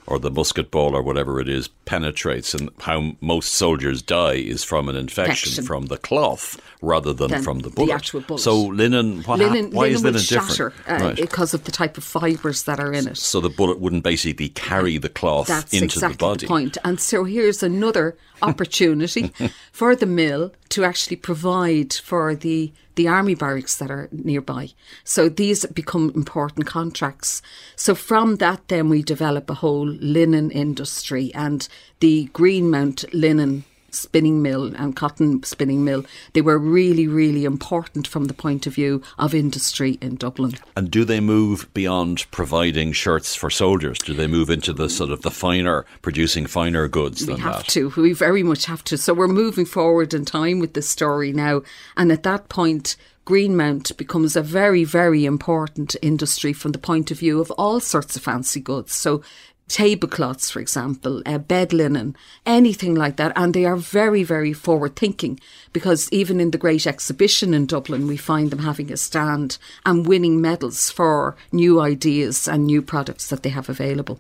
or 0.09 0.19
the 0.19 0.31
musket 0.31 0.71
ball 0.71 0.95
or 0.95 1.01
whatever 1.01 1.39
it 1.39 1.47
is 1.47 1.67
penetrates, 1.85 2.53
and 2.53 2.69
how 2.81 3.13
most 3.21 3.53
soldiers 3.53 4.01
die 4.01 4.33
is 4.33 4.63
from 4.63 4.89
an 4.89 4.95
infection 4.95 5.49
Infection. 5.49 5.63
from 5.65 5.85
the 5.85 5.97
cloth 5.97 6.59
rather 6.81 7.13
than 7.13 7.29
Than 7.31 7.43
from 7.43 7.59
the 7.59 7.69
the 7.69 7.75
bullet. 7.75 7.93
actual 7.93 8.21
bullet. 8.21 8.39
So 8.41 8.59
linen, 8.61 9.21
what 9.23 9.39
hap- 9.39 9.49
why 9.73 9.83
linen 9.87 9.95
is 9.95 10.03
linen 10.03 10.21
shatter 10.21 10.69
different? 10.69 11.01
uh, 11.01 11.05
right. 11.05 11.15
because 11.15 11.53
of 11.53 11.63
the 11.65 11.71
type 11.71 11.97
of 11.97 12.03
fibres 12.03 12.63
that 12.63 12.79
are 12.79 12.91
in 12.93 13.07
it. 13.07 13.17
So 13.17 13.39
the 13.41 13.49
bullet 13.49 13.79
wouldn't 13.79 14.03
basically 14.03 14.49
carry 14.49 14.97
the 14.97 15.09
cloth 15.09 15.47
That's 15.47 15.73
into 15.73 15.85
exactly 15.85 16.13
the 16.15 16.17
body. 16.19 16.47
point. 16.47 16.77
And 16.83 16.99
so 16.99 17.23
here's 17.25 17.61
another 17.63 18.17
opportunity 18.41 19.31
for 19.71 19.95
the 19.95 20.05
mill 20.05 20.51
to 20.69 20.83
actually 20.83 21.17
provide 21.17 21.93
for 21.93 22.35
the 22.35 22.71
the 22.99 23.07
army 23.07 23.33
barracks 23.33 23.77
that 23.77 23.89
are 23.89 24.09
nearby. 24.11 24.69
So 25.05 25.29
these 25.29 25.65
become 25.67 26.11
important 26.15 26.65
contracts. 26.65 27.41
So 27.77 27.95
from 27.95 28.35
that, 28.35 28.67
then 28.67 28.89
we 28.89 29.03
develop 29.03 29.49
a 29.49 29.53
whole 29.53 29.87
linen 29.87 30.51
industry 30.51 31.33
and 31.33 31.65
the 32.01 32.25
Greenmount 32.33 33.05
linen 33.13 33.63
spinning 33.93 34.41
mill 34.41 34.73
and 34.75 34.95
cotton 34.95 35.43
spinning 35.43 35.83
mill. 35.83 36.05
They 36.33 36.41
were 36.41 36.57
really, 36.57 37.07
really 37.07 37.45
important 37.45 38.07
from 38.07 38.25
the 38.25 38.33
point 38.33 38.67
of 38.67 38.75
view 38.75 39.01
of 39.17 39.33
industry 39.33 39.97
in 40.01 40.15
Dublin. 40.15 40.53
And 40.75 40.89
do 40.89 41.03
they 41.05 41.19
move 41.19 41.67
beyond 41.73 42.25
providing 42.31 42.91
shirts 42.91 43.35
for 43.35 43.49
soldiers? 43.49 43.99
Do 43.99 44.13
they 44.13 44.27
move 44.27 44.49
into 44.49 44.73
the 44.73 44.89
sort 44.89 45.11
of 45.11 45.21
the 45.21 45.31
finer, 45.31 45.85
producing 46.01 46.45
finer 46.45 46.87
goods 46.87 47.25
We 47.25 47.37
have 47.37 47.57
that? 47.57 47.67
to. 47.69 47.93
We 47.97 48.13
very 48.13 48.43
much 48.43 48.65
have 48.65 48.83
to. 48.85 48.97
So 48.97 49.13
we're 49.13 49.27
moving 49.27 49.65
forward 49.65 50.13
in 50.13 50.25
time 50.25 50.59
with 50.59 50.73
this 50.73 50.89
story 50.89 51.31
now. 51.33 51.61
And 51.97 52.11
at 52.11 52.23
that 52.23 52.49
point, 52.49 52.95
Greenmount 53.29 53.95
becomes 53.95 54.35
a 54.35 54.41
very, 54.41 54.83
very 54.83 55.23
important 55.23 55.95
industry 56.01 56.51
from 56.51 56.71
the 56.71 56.79
point 56.79 57.11
of 57.11 57.19
view 57.19 57.39
of 57.39 57.51
all 57.51 57.79
sorts 57.79 58.15
of 58.15 58.23
fancy 58.23 58.59
goods. 58.59 58.95
So 58.95 59.21
tablecloths, 59.69 60.49
for 60.49 60.59
example, 60.59 61.21
uh, 61.25 61.37
bed 61.37 61.71
linen, 61.71 62.15
anything 62.45 62.95
like 62.95 63.15
that. 63.15 63.31
And 63.35 63.53
they 63.53 63.63
are 63.63 63.77
very, 63.77 64.23
very 64.23 64.51
forward 64.51 64.97
thinking 64.97 65.39
because 65.71 66.11
even 66.11 66.41
in 66.41 66.51
the 66.51 66.57
great 66.57 66.85
exhibition 66.85 67.53
in 67.53 67.65
Dublin, 67.65 68.07
we 68.07 68.17
find 68.17 68.51
them 68.51 68.59
having 68.59 68.91
a 68.91 68.97
stand 68.97 69.57
and 69.85 70.05
winning 70.05 70.41
medals 70.41 70.89
for 70.89 71.37
new 71.51 71.79
ideas 71.79 72.47
and 72.47 72.65
new 72.65 72.81
products 72.81 73.27
that 73.29 73.43
they 73.43 73.49
have 73.49 73.69
available. 73.69 74.19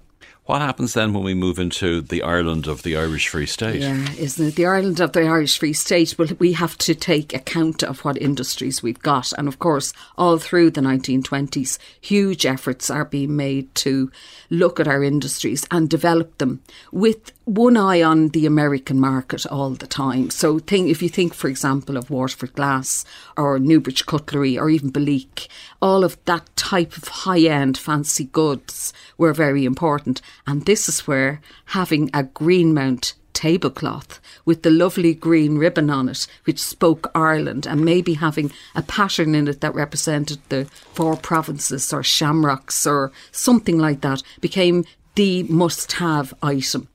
What 0.49 0.61
happens 0.61 0.95
then 0.95 1.13
when 1.13 1.23
we 1.23 1.35
move 1.35 1.59
into 1.59 2.01
the 2.01 2.23
Ireland 2.23 2.65
of 2.65 2.81
the 2.81 2.97
Irish 2.97 3.27
Free 3.27 3.45
State? 3.45 3.81
Yeah, 3.81 4.11
isn't 4.13 4.47
it? 4.47 4.55
The 4.55 4.65
Ireland 4.65 4.99
of 4.99 5.11
the 5.11 5.27
Irish 5.27 5.59
Free 5.59 5.73
State, 5.73 6.15
well, 6.17 6.27
we 6.39 6.53
have 6.53 6.75
to 6.79 6.95
take 6.95 7.35
account 7.35 7.83
of 7.83 8.03
what 8.03 8.19
industries 8.19 8.81
we've 8.81 8.97
got. 8.97 9.31
And 9.33 9.47
of 9.47 9.59
course, 9.59 9.93
all 10.17 10.39
through 10.39 10.71
the 10.71 10.81
1920s, 10.81 11.77
huge 12.01 12.47
efforts 12.47 12.89
are 12.89 13.05
being 13.05 13.35
made 13.35 13.75
to 13.75 14.11
look 14.49 14.79
at 14.79 14.87
our 14.87 15.03
industries 15.03 15.67
and 15.69 15.87
develop 15.87 16.35
them 16.39 16.63
with 16.91 17.31
one 17.49 17.77
eye 17.77 18.01
on 18.01 18.29
the 18.29 18.45
American 18.45 18.99
market 18.99 19.45
all 19.47 19.71
the 19.71 19.87
time. 19.87 20.29
So, 20.29 20.59
think, 20.59 20.89
if 20.89 21.01
you 21.01 21.09
think, 21.09 21.33
for 21.33 21.47
example, 21.47 21.97
of 21.97 22.11
Waterford 22.11 22.53
Glass 22.53 23.05
or 23.35 23.57
Newbridge 23.57 24.05
Cutlery 24.05 24.57
or 24.57 24.69
even 24.69 24.91
Belleek, 24.91 25.47
all 25.81 26.03
of 26.03 26.23
that 26.25 26.55
type 26.55 26.95
of 26.95 27.07
high 27.07 27.41
end 27.41 27.75
fancy 27.75 28.25
goods 28.25 28.93
were 29.17 29.33
very 29.33 29.65
important. 29.65 30.21
And 30.45 30.65
this 30.65 30.87
is 30.87 31.07
where 31.07 31.41
having 31.65 32.11
a 32.13 32.23
Greenmount 32.23 33.13
tablecloth 33.33 34.19
with 34.45 34.61
the 34.61 34.69
lovely 34.69 35.15
green 35.15 35.57
ribbon 35.57 35.89
on 35.89 36.07
it, 36.09 36.27
which 36.43 36.59
spoke 36.59 37.09
Ireland, 37.15 37.65
and 37.65 37.83
maybe 37.83 38.13
having 38.15 38.51
a 38.75 38.83
pattern 38.83 39.33
in 39.33 39.47
it 39.47 39.61
that 39.61 39.73
represented 39.73 40.39
the 40.49 40.65
four 40.93 41.15
provinces 41.15 41.91
or 41.91 42.03
shamrocks 42.03 42.85
or 42.85 43.11
something 43.31 43.79
like 43.79 44.01
that, 44.01 44.21
became 44.39 44.85
the 45.15 45.43
must 45.43 45.93
have 45.93 46.33
item. 46.43 46.89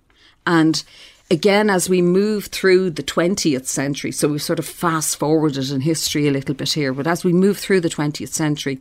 And 0.47 0.83
again, 1.31 1.71
as 1.71 1.89
we 1.89 2.03
move 2.03 2.47
through 2.47 2.91
the 2.91 3.03
20th 3.03 3.67
century, 3.67 4.13
so 4.13 4.29
we've 4.29 4.43
sort 4.43 4.59
of 4.59 4.67
fast 4.67 5.17
forwarded 5.17 5.71
in 5.71 5.81
history 5.81 6.29
a 6.29 6.33
little 6.33 6.55
bit 6.55 6.73
here, 6.73 6.93
but 6.93 7.07
as 7.07 7.25
we 7.25 7.33
move 7.33 7.59
through 7.59 7.81
the 7.81 7.89
20th 7.89 8.29
century, 8.29 8.79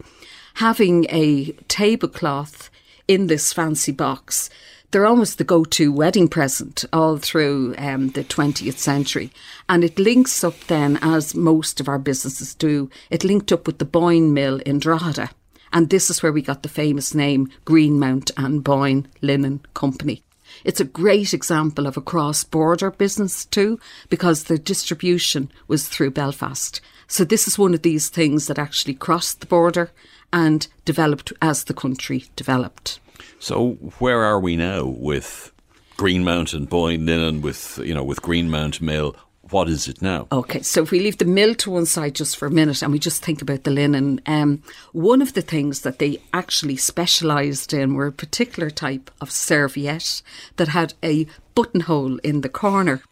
having 0.56 1.06
a 1.10 1.52
tablecloth 1.68 2.70
in 3.08 3.28
this 3.28 3.54
fancy 3.54 3.92
box, 3.92 4.50
they're 4.92 5.06
almost 5.08 5.40
the 5.40 5.44
go 5.44 5.64
to 5.66 5.92
wedding 5.92 6.28
present 6.28 6.86
all 6.94 7.18
through 7.18 7.74
um, 7.80 8.10
the 8.10 8.24
20th 8.24 8.78
century. 8.78 9.32
And 9.68 9.84
it 9.84 9.98
links 9.98 10.44
up 10.44 10.60
then, 10.68 11.00
as 11.02 11.34
most 11.34 11.80
of 11.80 11.88
our 11.88 11.98
businesses 11.98 12.54
do, 12.54 12.92
it 13.10 13.24
linked 13.24 13.52
up 13.52 13.66
with 13.66 13.80
the 13.80 13.86
Boyne 13.86 14.36
Mill 14.36 14.60
in 14.60 14.78
Drogheda. 14.78 15.32
And 15.72 15.90
this 15.90 16.12
is 16.12 16.22
where 16.22 16.32
we 16.32 16.44
got 16.44 16.62
the 16.62 16.70
famous 16.70 17.16
name 17.16 17.50
Greenmount 17.66 18.30
and 18.38 18.64
Boyne 18.64 19.08
Linen 19.24 19.62
Company. 19.74 20.24
It's 20.64 20.80
a 20.80 20.86
great 20.86 21.34
example 21.34 21.88
of 21.88 21.98
a 21.98 22.02
cross 22.02 22.44
border 22.44 22.92
business 22.92 23.46
too, 23.46 23.80
because 24.10 24.44
the 24.44 24.58
distribution 24.58 25.52
was 25.68 25.88
through 25.88 26.12
Belfast. 26.12 26.82
So 27.08 27.24
this 27.24 27.48
is 27.48 27.60
one 27.60 27.74
of 27.74 27.82
these 27.82 28.10
things 28.10 28.48
that 28.48 28.60
actually 28.60 28.94
crossed 28.96 29.40
the 29.40 29.46
border 29.46 29.92
and 30.32 30.68
developed 30.86 31.32
as 31.42 31.66
the 31.66 31.74
country 31.74 32.26
developed. 32.36 33.00
So 33.40 33.74
where 34.00 34.24
are 34.24 34.40
we 34.40 34.56
now 34.56 34.86
with 34.86 35.52
Greenmount 35.98 36.54
and 36.54 36.68
Boyne 36.68 37.06
Linen, 37.06 37.42
with 37.42 37.80
you 37.84 37.94
know 37.94 38.04
with 38.04 38.22
Greenmount 38.22 38.82
Mill? 38.82 39.16
What 39.54 39.70
is 39.70 39.88
it 39.88 40.02
now? 40.02 40.28
Okay, 40.32 40.64
so 40.64 40.82
if 40.82 40.90
we 40.90 41.00
leave 41.00 41.20
the 41.20 41.26
mill 41.26 41.54
to 41.56 41.70
one 41.70 41.86
side 41.86 42.16
just 42.16 42.36
for 42.36 42.48
a 42.48 42.52
minute 42.52 42.82
and 42.82 42.92
we 42.92 42.98
just 42.98 43.24
think 43.24 43.42
about 43.42 43.64
the 43.64 43.72
linen, 43.72 44.20
um, 44.26 44.64
one 44.92 45.22
of 45.22 45.34
the 45.34 45.44
things 45.44 45.82
that 45.82 46.00
they 46.00 46.20
actually 46.34 46.76
specialised 46.76 47.72
in 47.72 47.94
were 47.94 48.08
a 48.08 48.12
particular 48.12 48.72
type 48.72 49.12
of 49.22 49.32
serviette 49.32 50.24
that 50.56 50.70
had 50.70 50.96
a 51.04 51.28
buttonhole 51.54 52.18
in 52.18 52.42
the 52.42 52.50
corner. 52.50 53.04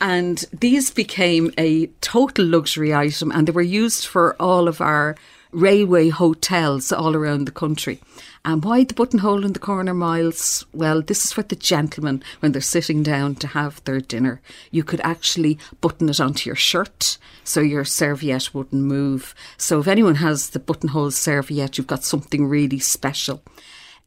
And 0.00 0.44
these 0.52 0.90
became 0.90 1.52
a 1.56 1.86
total 2.00 2.44
luxury 2.44 2.92
item 2.92 3.30
and 3.30 3.46
they 3.46 3.52
were 3.52 3.62
used 3.62 4.04
for 4.04 4.34
all 4.40 4.66
of 4.66 4.80
our 4.80 5.14
railway 5.54 6.08
hotels 6.08 6.92
all 6.92 7.16
around 7.16 7.46
the 7.46 7.52
country. 7.52 8.00
And 8.44 8.62
why 8.62 8.84
the 8.84 8.92
buttonhole 8.92 9.44
in 9.44 9.54
the 9.54 9.58
corner, 9.58 9.94
Myles? 9.94 10.66
Well, 10.72 11.00
this 11.00 11.24
is 11.24 11.32
for 11.32 11.42
the 11.42 11.56
gentlemen 11.56 12.22
when 12.40 12.52
they're 12.52 12.60
sitting 12.60 13.02
down 13.02 13.36
to 13.36 13.46
have 13.48 13.82
their 13.84 14.00
dinner. 14.00 14.40
You 14.70 14.84
could 14.84 15.00
actually 15.00 15.58
button 15.80 16.08
it 16.08 16.20
onto 16.20 16.48
your 16.48 16.56
shirt 16.56 17.16
so 17.44 17.60
your 17.60 17.84
serviette 17.84 18.52
wouldn't 18.52 18.82
move. 18.82 19.34
So 19.56 19.80
if 19.80 19.88
anyone 19.88 20.16
has 20.16 20.50
the 20.50 20.58
buttonhole 20.58 21.12
serviette, 21.12 21.78
you've 21.78 21.86
got 21.86 22.04
something 22.04 22.46
really 22.46 22.80
special 22.80 23.42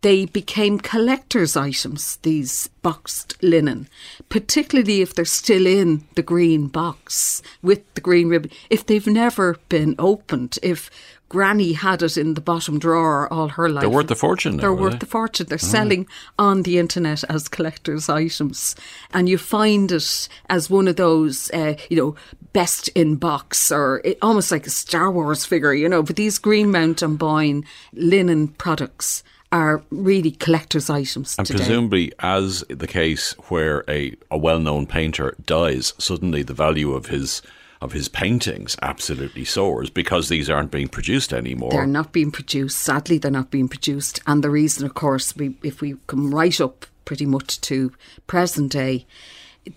they 0.02 0.26
became 0.26 0.80
collector's 0.80 1.58
items, 1.58 2.18
these 2.18 2.70
boxed 2.82 3.36
linen, 3.42 3.88
particularly 4.30 5.02
if 5.02 5.16
they're 5.16 5.26
still 5.26 5.66
in 5.66 6.08
the 6.16 6.22
green 6.22 6.68
box 6.68 7.42
with 7.64 7.82
the 7.96 8.02
green 8.02 8.30
ribbon. 8.30 8.52
If 8.70 8.86
they've 8.86 9.08
never 9.08 9.58
been 9.70 9.96
opened, 9.98 10.60
if 10.62 10.92
Granny 11.30 11.74
had 11.74 12.02
it 12.02 12.18
in 12.18 12.36
the 12.36 12.42
bottom 12.42 12.80
drawer 12.80 13.32
all 13.32 13.50
her 13.50 13.70
life. 13.70 13.82
They're 13.82 13.90
worth 13.90 14.10
a 14.12 14.16
fortune. 14.16 14.58
They're 14.58 14.74
now, 14.74 14.82
worth 14.82 15.00
they? 15.00 15.06
a 15.06 15.10
fortune. 15.10 15.48
They're 15.50 15.58
selling 15.58 16.08
on 16.40 16.64
the 16.64 16.78
internet 16.78 17.24
as 17.26 17.48
collector's 17.50 18.10
items, 18.10 18.76
and 19.14 19.28
you 19.28 19.38
find 19.38 19.92
it 19.92 20.30
as 20.50 20.70
one 20.70 20.88
of 20.88 20.96
those, 20.96 21.52
uh, 21.52 21.76
you 21.90 21.98
know, 21.98 22.16
best 22.54 22.88
in 22.90 23.18
box 23.18 23.72
or 23.72 24.02
it, 24.06 24.18
almost 24.22 24.52
like 24.52 24.66
a 24.66 24.72
Star 24.72 25.12
Wars 25.12 25.46
figure, 25.46 25.74
you 25.74 25.90
know. 25.90 26.02
But 26.02 26.16
these 26.16 26.40
Greenmount 26.40 27.02
and 27.02 27.20
Boyne 27.20 27.66
linen 27.94 28.48
products 28.48 29.24
are 29.52 29.84
really 29.92 30.32
collector's 30.32 30.90
items. 30.90 31.36
And 31.38 31.48
today. 31.48 31.60
presumably, 31.60 32.12
as 32.20 32.64
the 32.70 32.88
case 32.88 33.34
where 33.50 33.84
a, 33.90 34.16
a 34.32 34.38
well 34.38 34.60
known 34.60 34.86
painter 34.86 35.36
dies, 35.46 35.94
suddenly 35.98 36.44
the 36.44 36.54
value 36.54 36.94
of 36.94 37.08
his 37.08 37.42
of 37.82 37.94
his 37.94 38.08
paintings 38.08 38.76
absolutely 38.82 39.46
soars 39.46 39.90
because 39.90 40.30
these 40.30 40.50
aren't 40.50 40.72
being 40.72 40.88
produced 40.88 41.34
anymore. 41.34 41.72
They're 41.72 41.88
not 41.88 42.12
being 42.12 42.32
produced. 42.32 42.80
Sadly, 42.80 43.18
they're 43.18 43.32
not 43.32 43.52
being 43.52 43.68
produced. 43.68 44.20
And 44.28 44.44
the 44.44 44.50
reason, 44.50 44.86
of 44.86 44.94
course, 44.94 45.36
we, 45.36 45.56
if 45.64 45.82
we 45.82 45.96
come 46.08 46.34
right 46.34 46.60
up 46.60 46.86
pretty 47.06 47.26
much 47.26 47.62
to 47.62 47.92
present 48.26 48.72
day, 48.72 49.06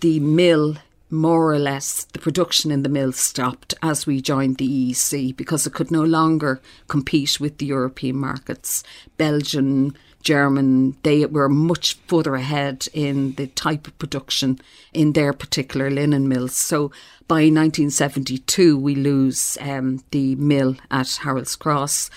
the 0.01 0.19
mill 0.19 0.77
more 1.11 1.51
or 1.51 1.59
less 1.59 2.05
the 2.05 2.19
production 2.19 2.71
in 2.71 2.83
the 2.83 2.89
mill 2.89 3.11
stopped 3.11 3.73
as 3.83 4.05
we 4.05 4.21
joined 4.21 4.57
the 4.57 4.91
EEC 4.91 5.35
because 5.35 5.67
it 5.67 5.73
could 5.73 5.91
no 5.91 6.03
longer 6.03 6.61
compete 6.87 7.39
with 7.39 7.57
the 7.57 7.65
European 7.65 8.15
markets. 8.15 8.83
Belgian, 9.17 9.93
German, 10.21 10.95
they 11.03 11.25
were 11.25 11.49
much 11.49 11.95
further 12.07 12.35
ahead 12.35 12.87
in 12.93 13.33
the 13.35 13.47
type 13.47 13.87
of 13.87 13.97
production 13.99 14.59
in 14.93 15.13
their 15.13 15.33
particular 15.33 15.89
linen 15.89 16.27
mills. 16.27 16.55
So 16.55 16.91
by 17.27 17.43
1972, 17.43 18.77
we 18.77 18.95
lose 18.95 19.57
um, 19.61 20.03
the 20.11 20.35
mill 20.35 20.75
at 20.89 21.19
Harold's 21.23 21.55
Cross. 21.55 22.09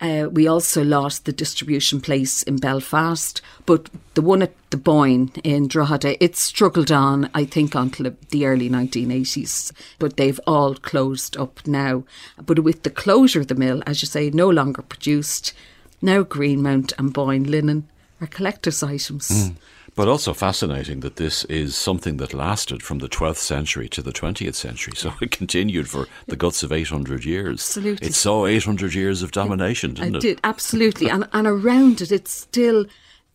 Uh, 0.00 0.28
we 0.30 0.46
also 0.46 0.82
lost 0.82 1.26
the 1.26 1.32
distribution 1.32 2.00
place 2.00 2.42
in 2.44 2.56
Belfast, 2.56 3.42
but 3.66 3.90
the 4.14 4.22
one 4.22 4.40
at 4.40 4.54
the 4.70 4.78
Boyne 4.78 5.30
in 5.44 5.68
Drogheda, 5.68 6.22
it 6.24 6.36
struggled 6.36 6.90
on, 6.90 7.28
I 7.34 7.44
think, 7.44 7.74
until 7.74 8.10
the 8.30 8.46
early 8.46 8.70
1980s, 8.70 9.72
but 9.98 10.16
they've 10.16 10.40
all 10.46 10.74
closed 10.74 11.36
up 11.36 11.66
now. 11.66 12.04
But 12.46 12.60
with 12.60 12.82
the 12.82 12.90
closure 12.90 13.40
of 13.40 13.48
the 13.48 13.54
mill, 13.54 13.82
as 13.86 14.00
you 14.00 14.06
say, 14.06 14.30
no 14.30 14.48
longer 14.48 14.80
produced, 14.80 15.52
now 16.02 16.22
Greenmount 16.22 16.92
and 16.98 17.12
Boyne 17.12 17.44
linen 17.44 17.88
are 18.20 18.26
collector's 18.26 18.82
items. 18.82 19.28
Mm. 19.28 19.56
But 19.96 20.08
also 20.08 20.32
fascinating 20.32 21.00
that 21.00 21.16
this 21.16 21.44
is 21.46 21.76
something 21.76 22.16
that 22.18 22.32
lasted 22.32 22.82
from 22.82 23.00
the 23.00 23.08
12th 23.08 23.38
century 23.38 23.88
to 23.88 24.02
the 24.02 24.12
20th 24.12 24.54
century. 24.54 24.92
So 24.96 25.12
it 25.20 25.30
continued 25.30 25.90
for 25.90 26.06
the 26.26 26.36
guts 26.36 26.62
of 26.62 26.72
800 26.72 27.24
years. 27.24 27.60
Absolutely. 27.60 28.06
It 28.06 28.14
saw 28.14 28.46
800 28.46 28.94
years 28.94 29.22
of 29.22 29.32
domination, 29.32 29.94
didn't 29.94 30.16
it? 30.16 30.18
it? 30.18 30.20
did, 30.20 30.40
absolutely. 30.44 31.10
and, 31.10 31.28
and 31.32 31.46
around 31.46 32.00
it, 32.00 32.12
it's 32.12 32.30
still 32.30 32.86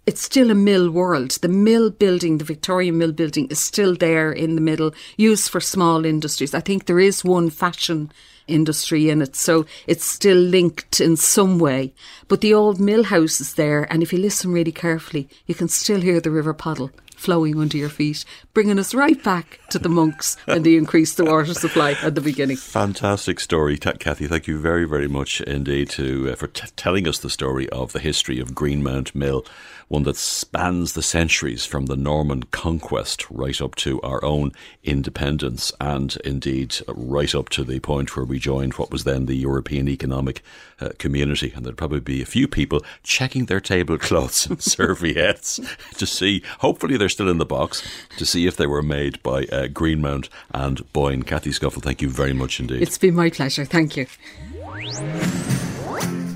it's 0.06 0.22
still 0.22 0.52
a 0.52 0.56
mill 0.56 0.92
world. 0.92 1.32
The 1.32 1.48
mill 1.48 1.90
building, 1.90 2.38
the 2.38 2.46
Victorian 2.46 2.98
mill 2.98 3.12
building, 3.12 3.48
is 3.48 3.60
still 3.60 3.96
there 3.96 4.32
in 4.32 4.56
the 4.56 4.62
middle, 4.62 4.94
used 5.18 5.50
for 5.50 5.60
small 5.60 6.06
industries. 6.06 6.54
I 6.54 6.60
think 6.60 6.86
there 6.86 7.00
is 7.00 7.24
one 7.24 7.50
fashion 7.50 8.12
industry 8.48 9.10
in 9.10 9.22
it, 9.22 9.36
so 9.36 9.66
it's 9.88 10.06
still 10.06 10.38
linked 10.38 11.00
in 11.00 11.18
some 11.18 11.60
way. 11.60 11.94
But 12.28 12.42
the 12.42 12.54
old 12.54 12.80
mill 12.80 13.06
house 13.06 13.40
is 13.42 13.56
there, 13.56 13.92
and 13.92 14.04
if 14.04 14.12
you 14.14 14.20
listen 14.20 14.52
really 14.52 14.72
carefully, 14.72 15.30
you 15.46 15.56
can 15.56 15.68
still 15.68 16.02
hear 16.02 16.20
the 16.20 16.32
River 16.32 16.54
Poddle 16.54 16.92
flowing 17.16 17.60
under 17.60 17.78
your 17.78 17.90
feet, 17.90 18.26
bringing 18.54 18.78
us 18.78 18.94
right 18.94 19.24
back 19.24 19.60
to 19.70 19.80
the 19.80 19.90
monks 19.90 20.38
when 20.46 20.64
they 20.64 20.76
increased 20.76 21.18
the 21.18 21.26
water 21.26 21.54
supply 21.54 21.96
at 22.04 22.14
the 22.16 22.22
beginning. 22.22 22.58
Fantastic 22.58 23.40
story, 23.40 23.78
Cathy. 23.78 24.28
Thank 24.28 24.48
you 24.48 24.60
very, 24.60 24.86
very 24.86 25.08
much 25.08 25.42
indeed 25.42 25.90
to 25.92 26.32
uh, 26.32 26.36
for 26.36 26.48
t- 26.48 26.68
telling 26.76 27.08
us 27.08 27.18
the 27.20 27.30
story 27.30 27.70
of 27.70 27.94
the 27.94 28.00
history 28.00 28.40
of 28.40 28.54
Greenmount 28.54 29.16
Mill 29.16 29.46
one 29.88 30.04
that 30.04 30.18
spans 30.18 30.94
the 30.94 31.02
centuries 31.02 31.66
from 31.66 31.86
the 31.86 31.96
Norman 31.96 32.44
conquest 32.44 33.30
right 33.30 33.62
up 33.62 33.76
to 33.76 34.02
our 34.02 34.24
own 34.24 34.52
independence 34.84 35.72
and 35.80 36.18
indeed 36.26 36.76
right 36.88 37.36
up 37.36 37.50
to 37.50 37.64
the 37.64 37.80
point 37.80 38.16
where 38.16 38.26
we 38.26 38.40
joined 38.40 38.74
what 38.74 38.92
was 38.92 39.04
then 39.04 39.26
the 39.26 39.36
European 39.36 39.88
Economic 39.88 40.42
uh, 40.80 40.90
Community. 40.98 41.54
And 41.56 41.66
there'd 41.66 41.78
probably 41.78 42.00
be 42.00 42.22
a 42.22 42.26
few 42.26 42.48
people 42.48 42.84
checking 43.04 43.46
their 43.46 43.60
tablecloths 43.60 44.46
and 44.48 44.62
serviettes 44.62 45.60
to 45.98 46.06
see, 46.06 46.44
hopefully 46.60 46.98
they're 46.98 47.10
still 47.10 47.30
in 47.30 47.38
the 47.38 47.46
box, 47.46 47.84
to 48.18 48.26
see 48.26 48.48
if 48.48 48.58
they 48.58 48.68
were 48.68 48.82
made 48.82 49.22
by 49.22 49.44
uh, 49.46 49.68
Greenmount 49.68 50.30
and 50.52 50.92
Boyne. 50.94 51.24
Cathy 51.24 51.52
Scuffil, 51.52 51.82
thank 51.82 52.02
you 52.02 52.10
very 52.10 52.34
much 52.34 52.60
indeed. 52.60 52.82
It's 52.82 52.98
been 52.98 53.16
my 53.16 53.30
pleasure. 53.30 53.66
Thank 53.66 53.98
you. 53.98 54.08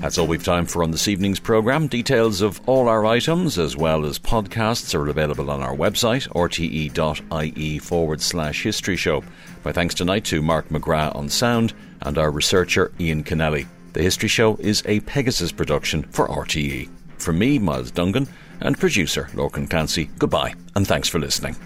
That's 0.00 0.16
all 0.16 0.26
we've 0.26 0.42
time 0.42 0.64
for 0.64 0.82
on 0.82 0.92
this 0.92 1.08
evening's 1.08 1.38
programme. 1.38 1.86
Details 1.86 2.40
of 2.40 2.58
all 2.66 2.88
our 2.88 3.04
items 3.04 3.58
as 3.58 3.76
well 3.76 4.06
as 4.06 4.18
podcasts 4.18 4.94
are 4.94 5.08
available 5.08 5.50
on 5.50 5.60
our 5.60 5.76
website, 5.76 6.26
rte.ie 6.28 7.78
forward 7.78 8.22
slash 8.22 8.62
history 8.62 8.96
show. 8.96 9.22
My 9.62 9.72
thanks 9.72 9.94
tonight 9.94 10.24
to 10.26 10.40
Mark 10.40 10.70
McGrath 10.70 11.14
on 11.14 11.28
sound 11.28 11.74
and 12.00 12.16
our 12.16 12.30
researcher 12.30 12.92
Ian 12.98 13.24
Kennelly. 13.24 13.66
The 13.92 14.02
History 14.02 14.28
Show 14.28 14.56
is 14.56 14.82
a 14.86 15.00
Pegasus 15.00 15.52
production 15.52 16.04
for 16.04 16.28
RTE. 16.28 16.88
From 17.18 17.38
me, 17.38 17.58
Myles 17.58 17.92
Dungan, 17.92 18.26
and 18.60 18.78
producer 18.78 19.28
Lorcan 19.34 19.68
Clancy, 19.68 20.08
goodbye 20.18 20.54
and 20.74 20.86
thanks 20.86 21.08
for 21.08 21.18
listening. 21.18 21.56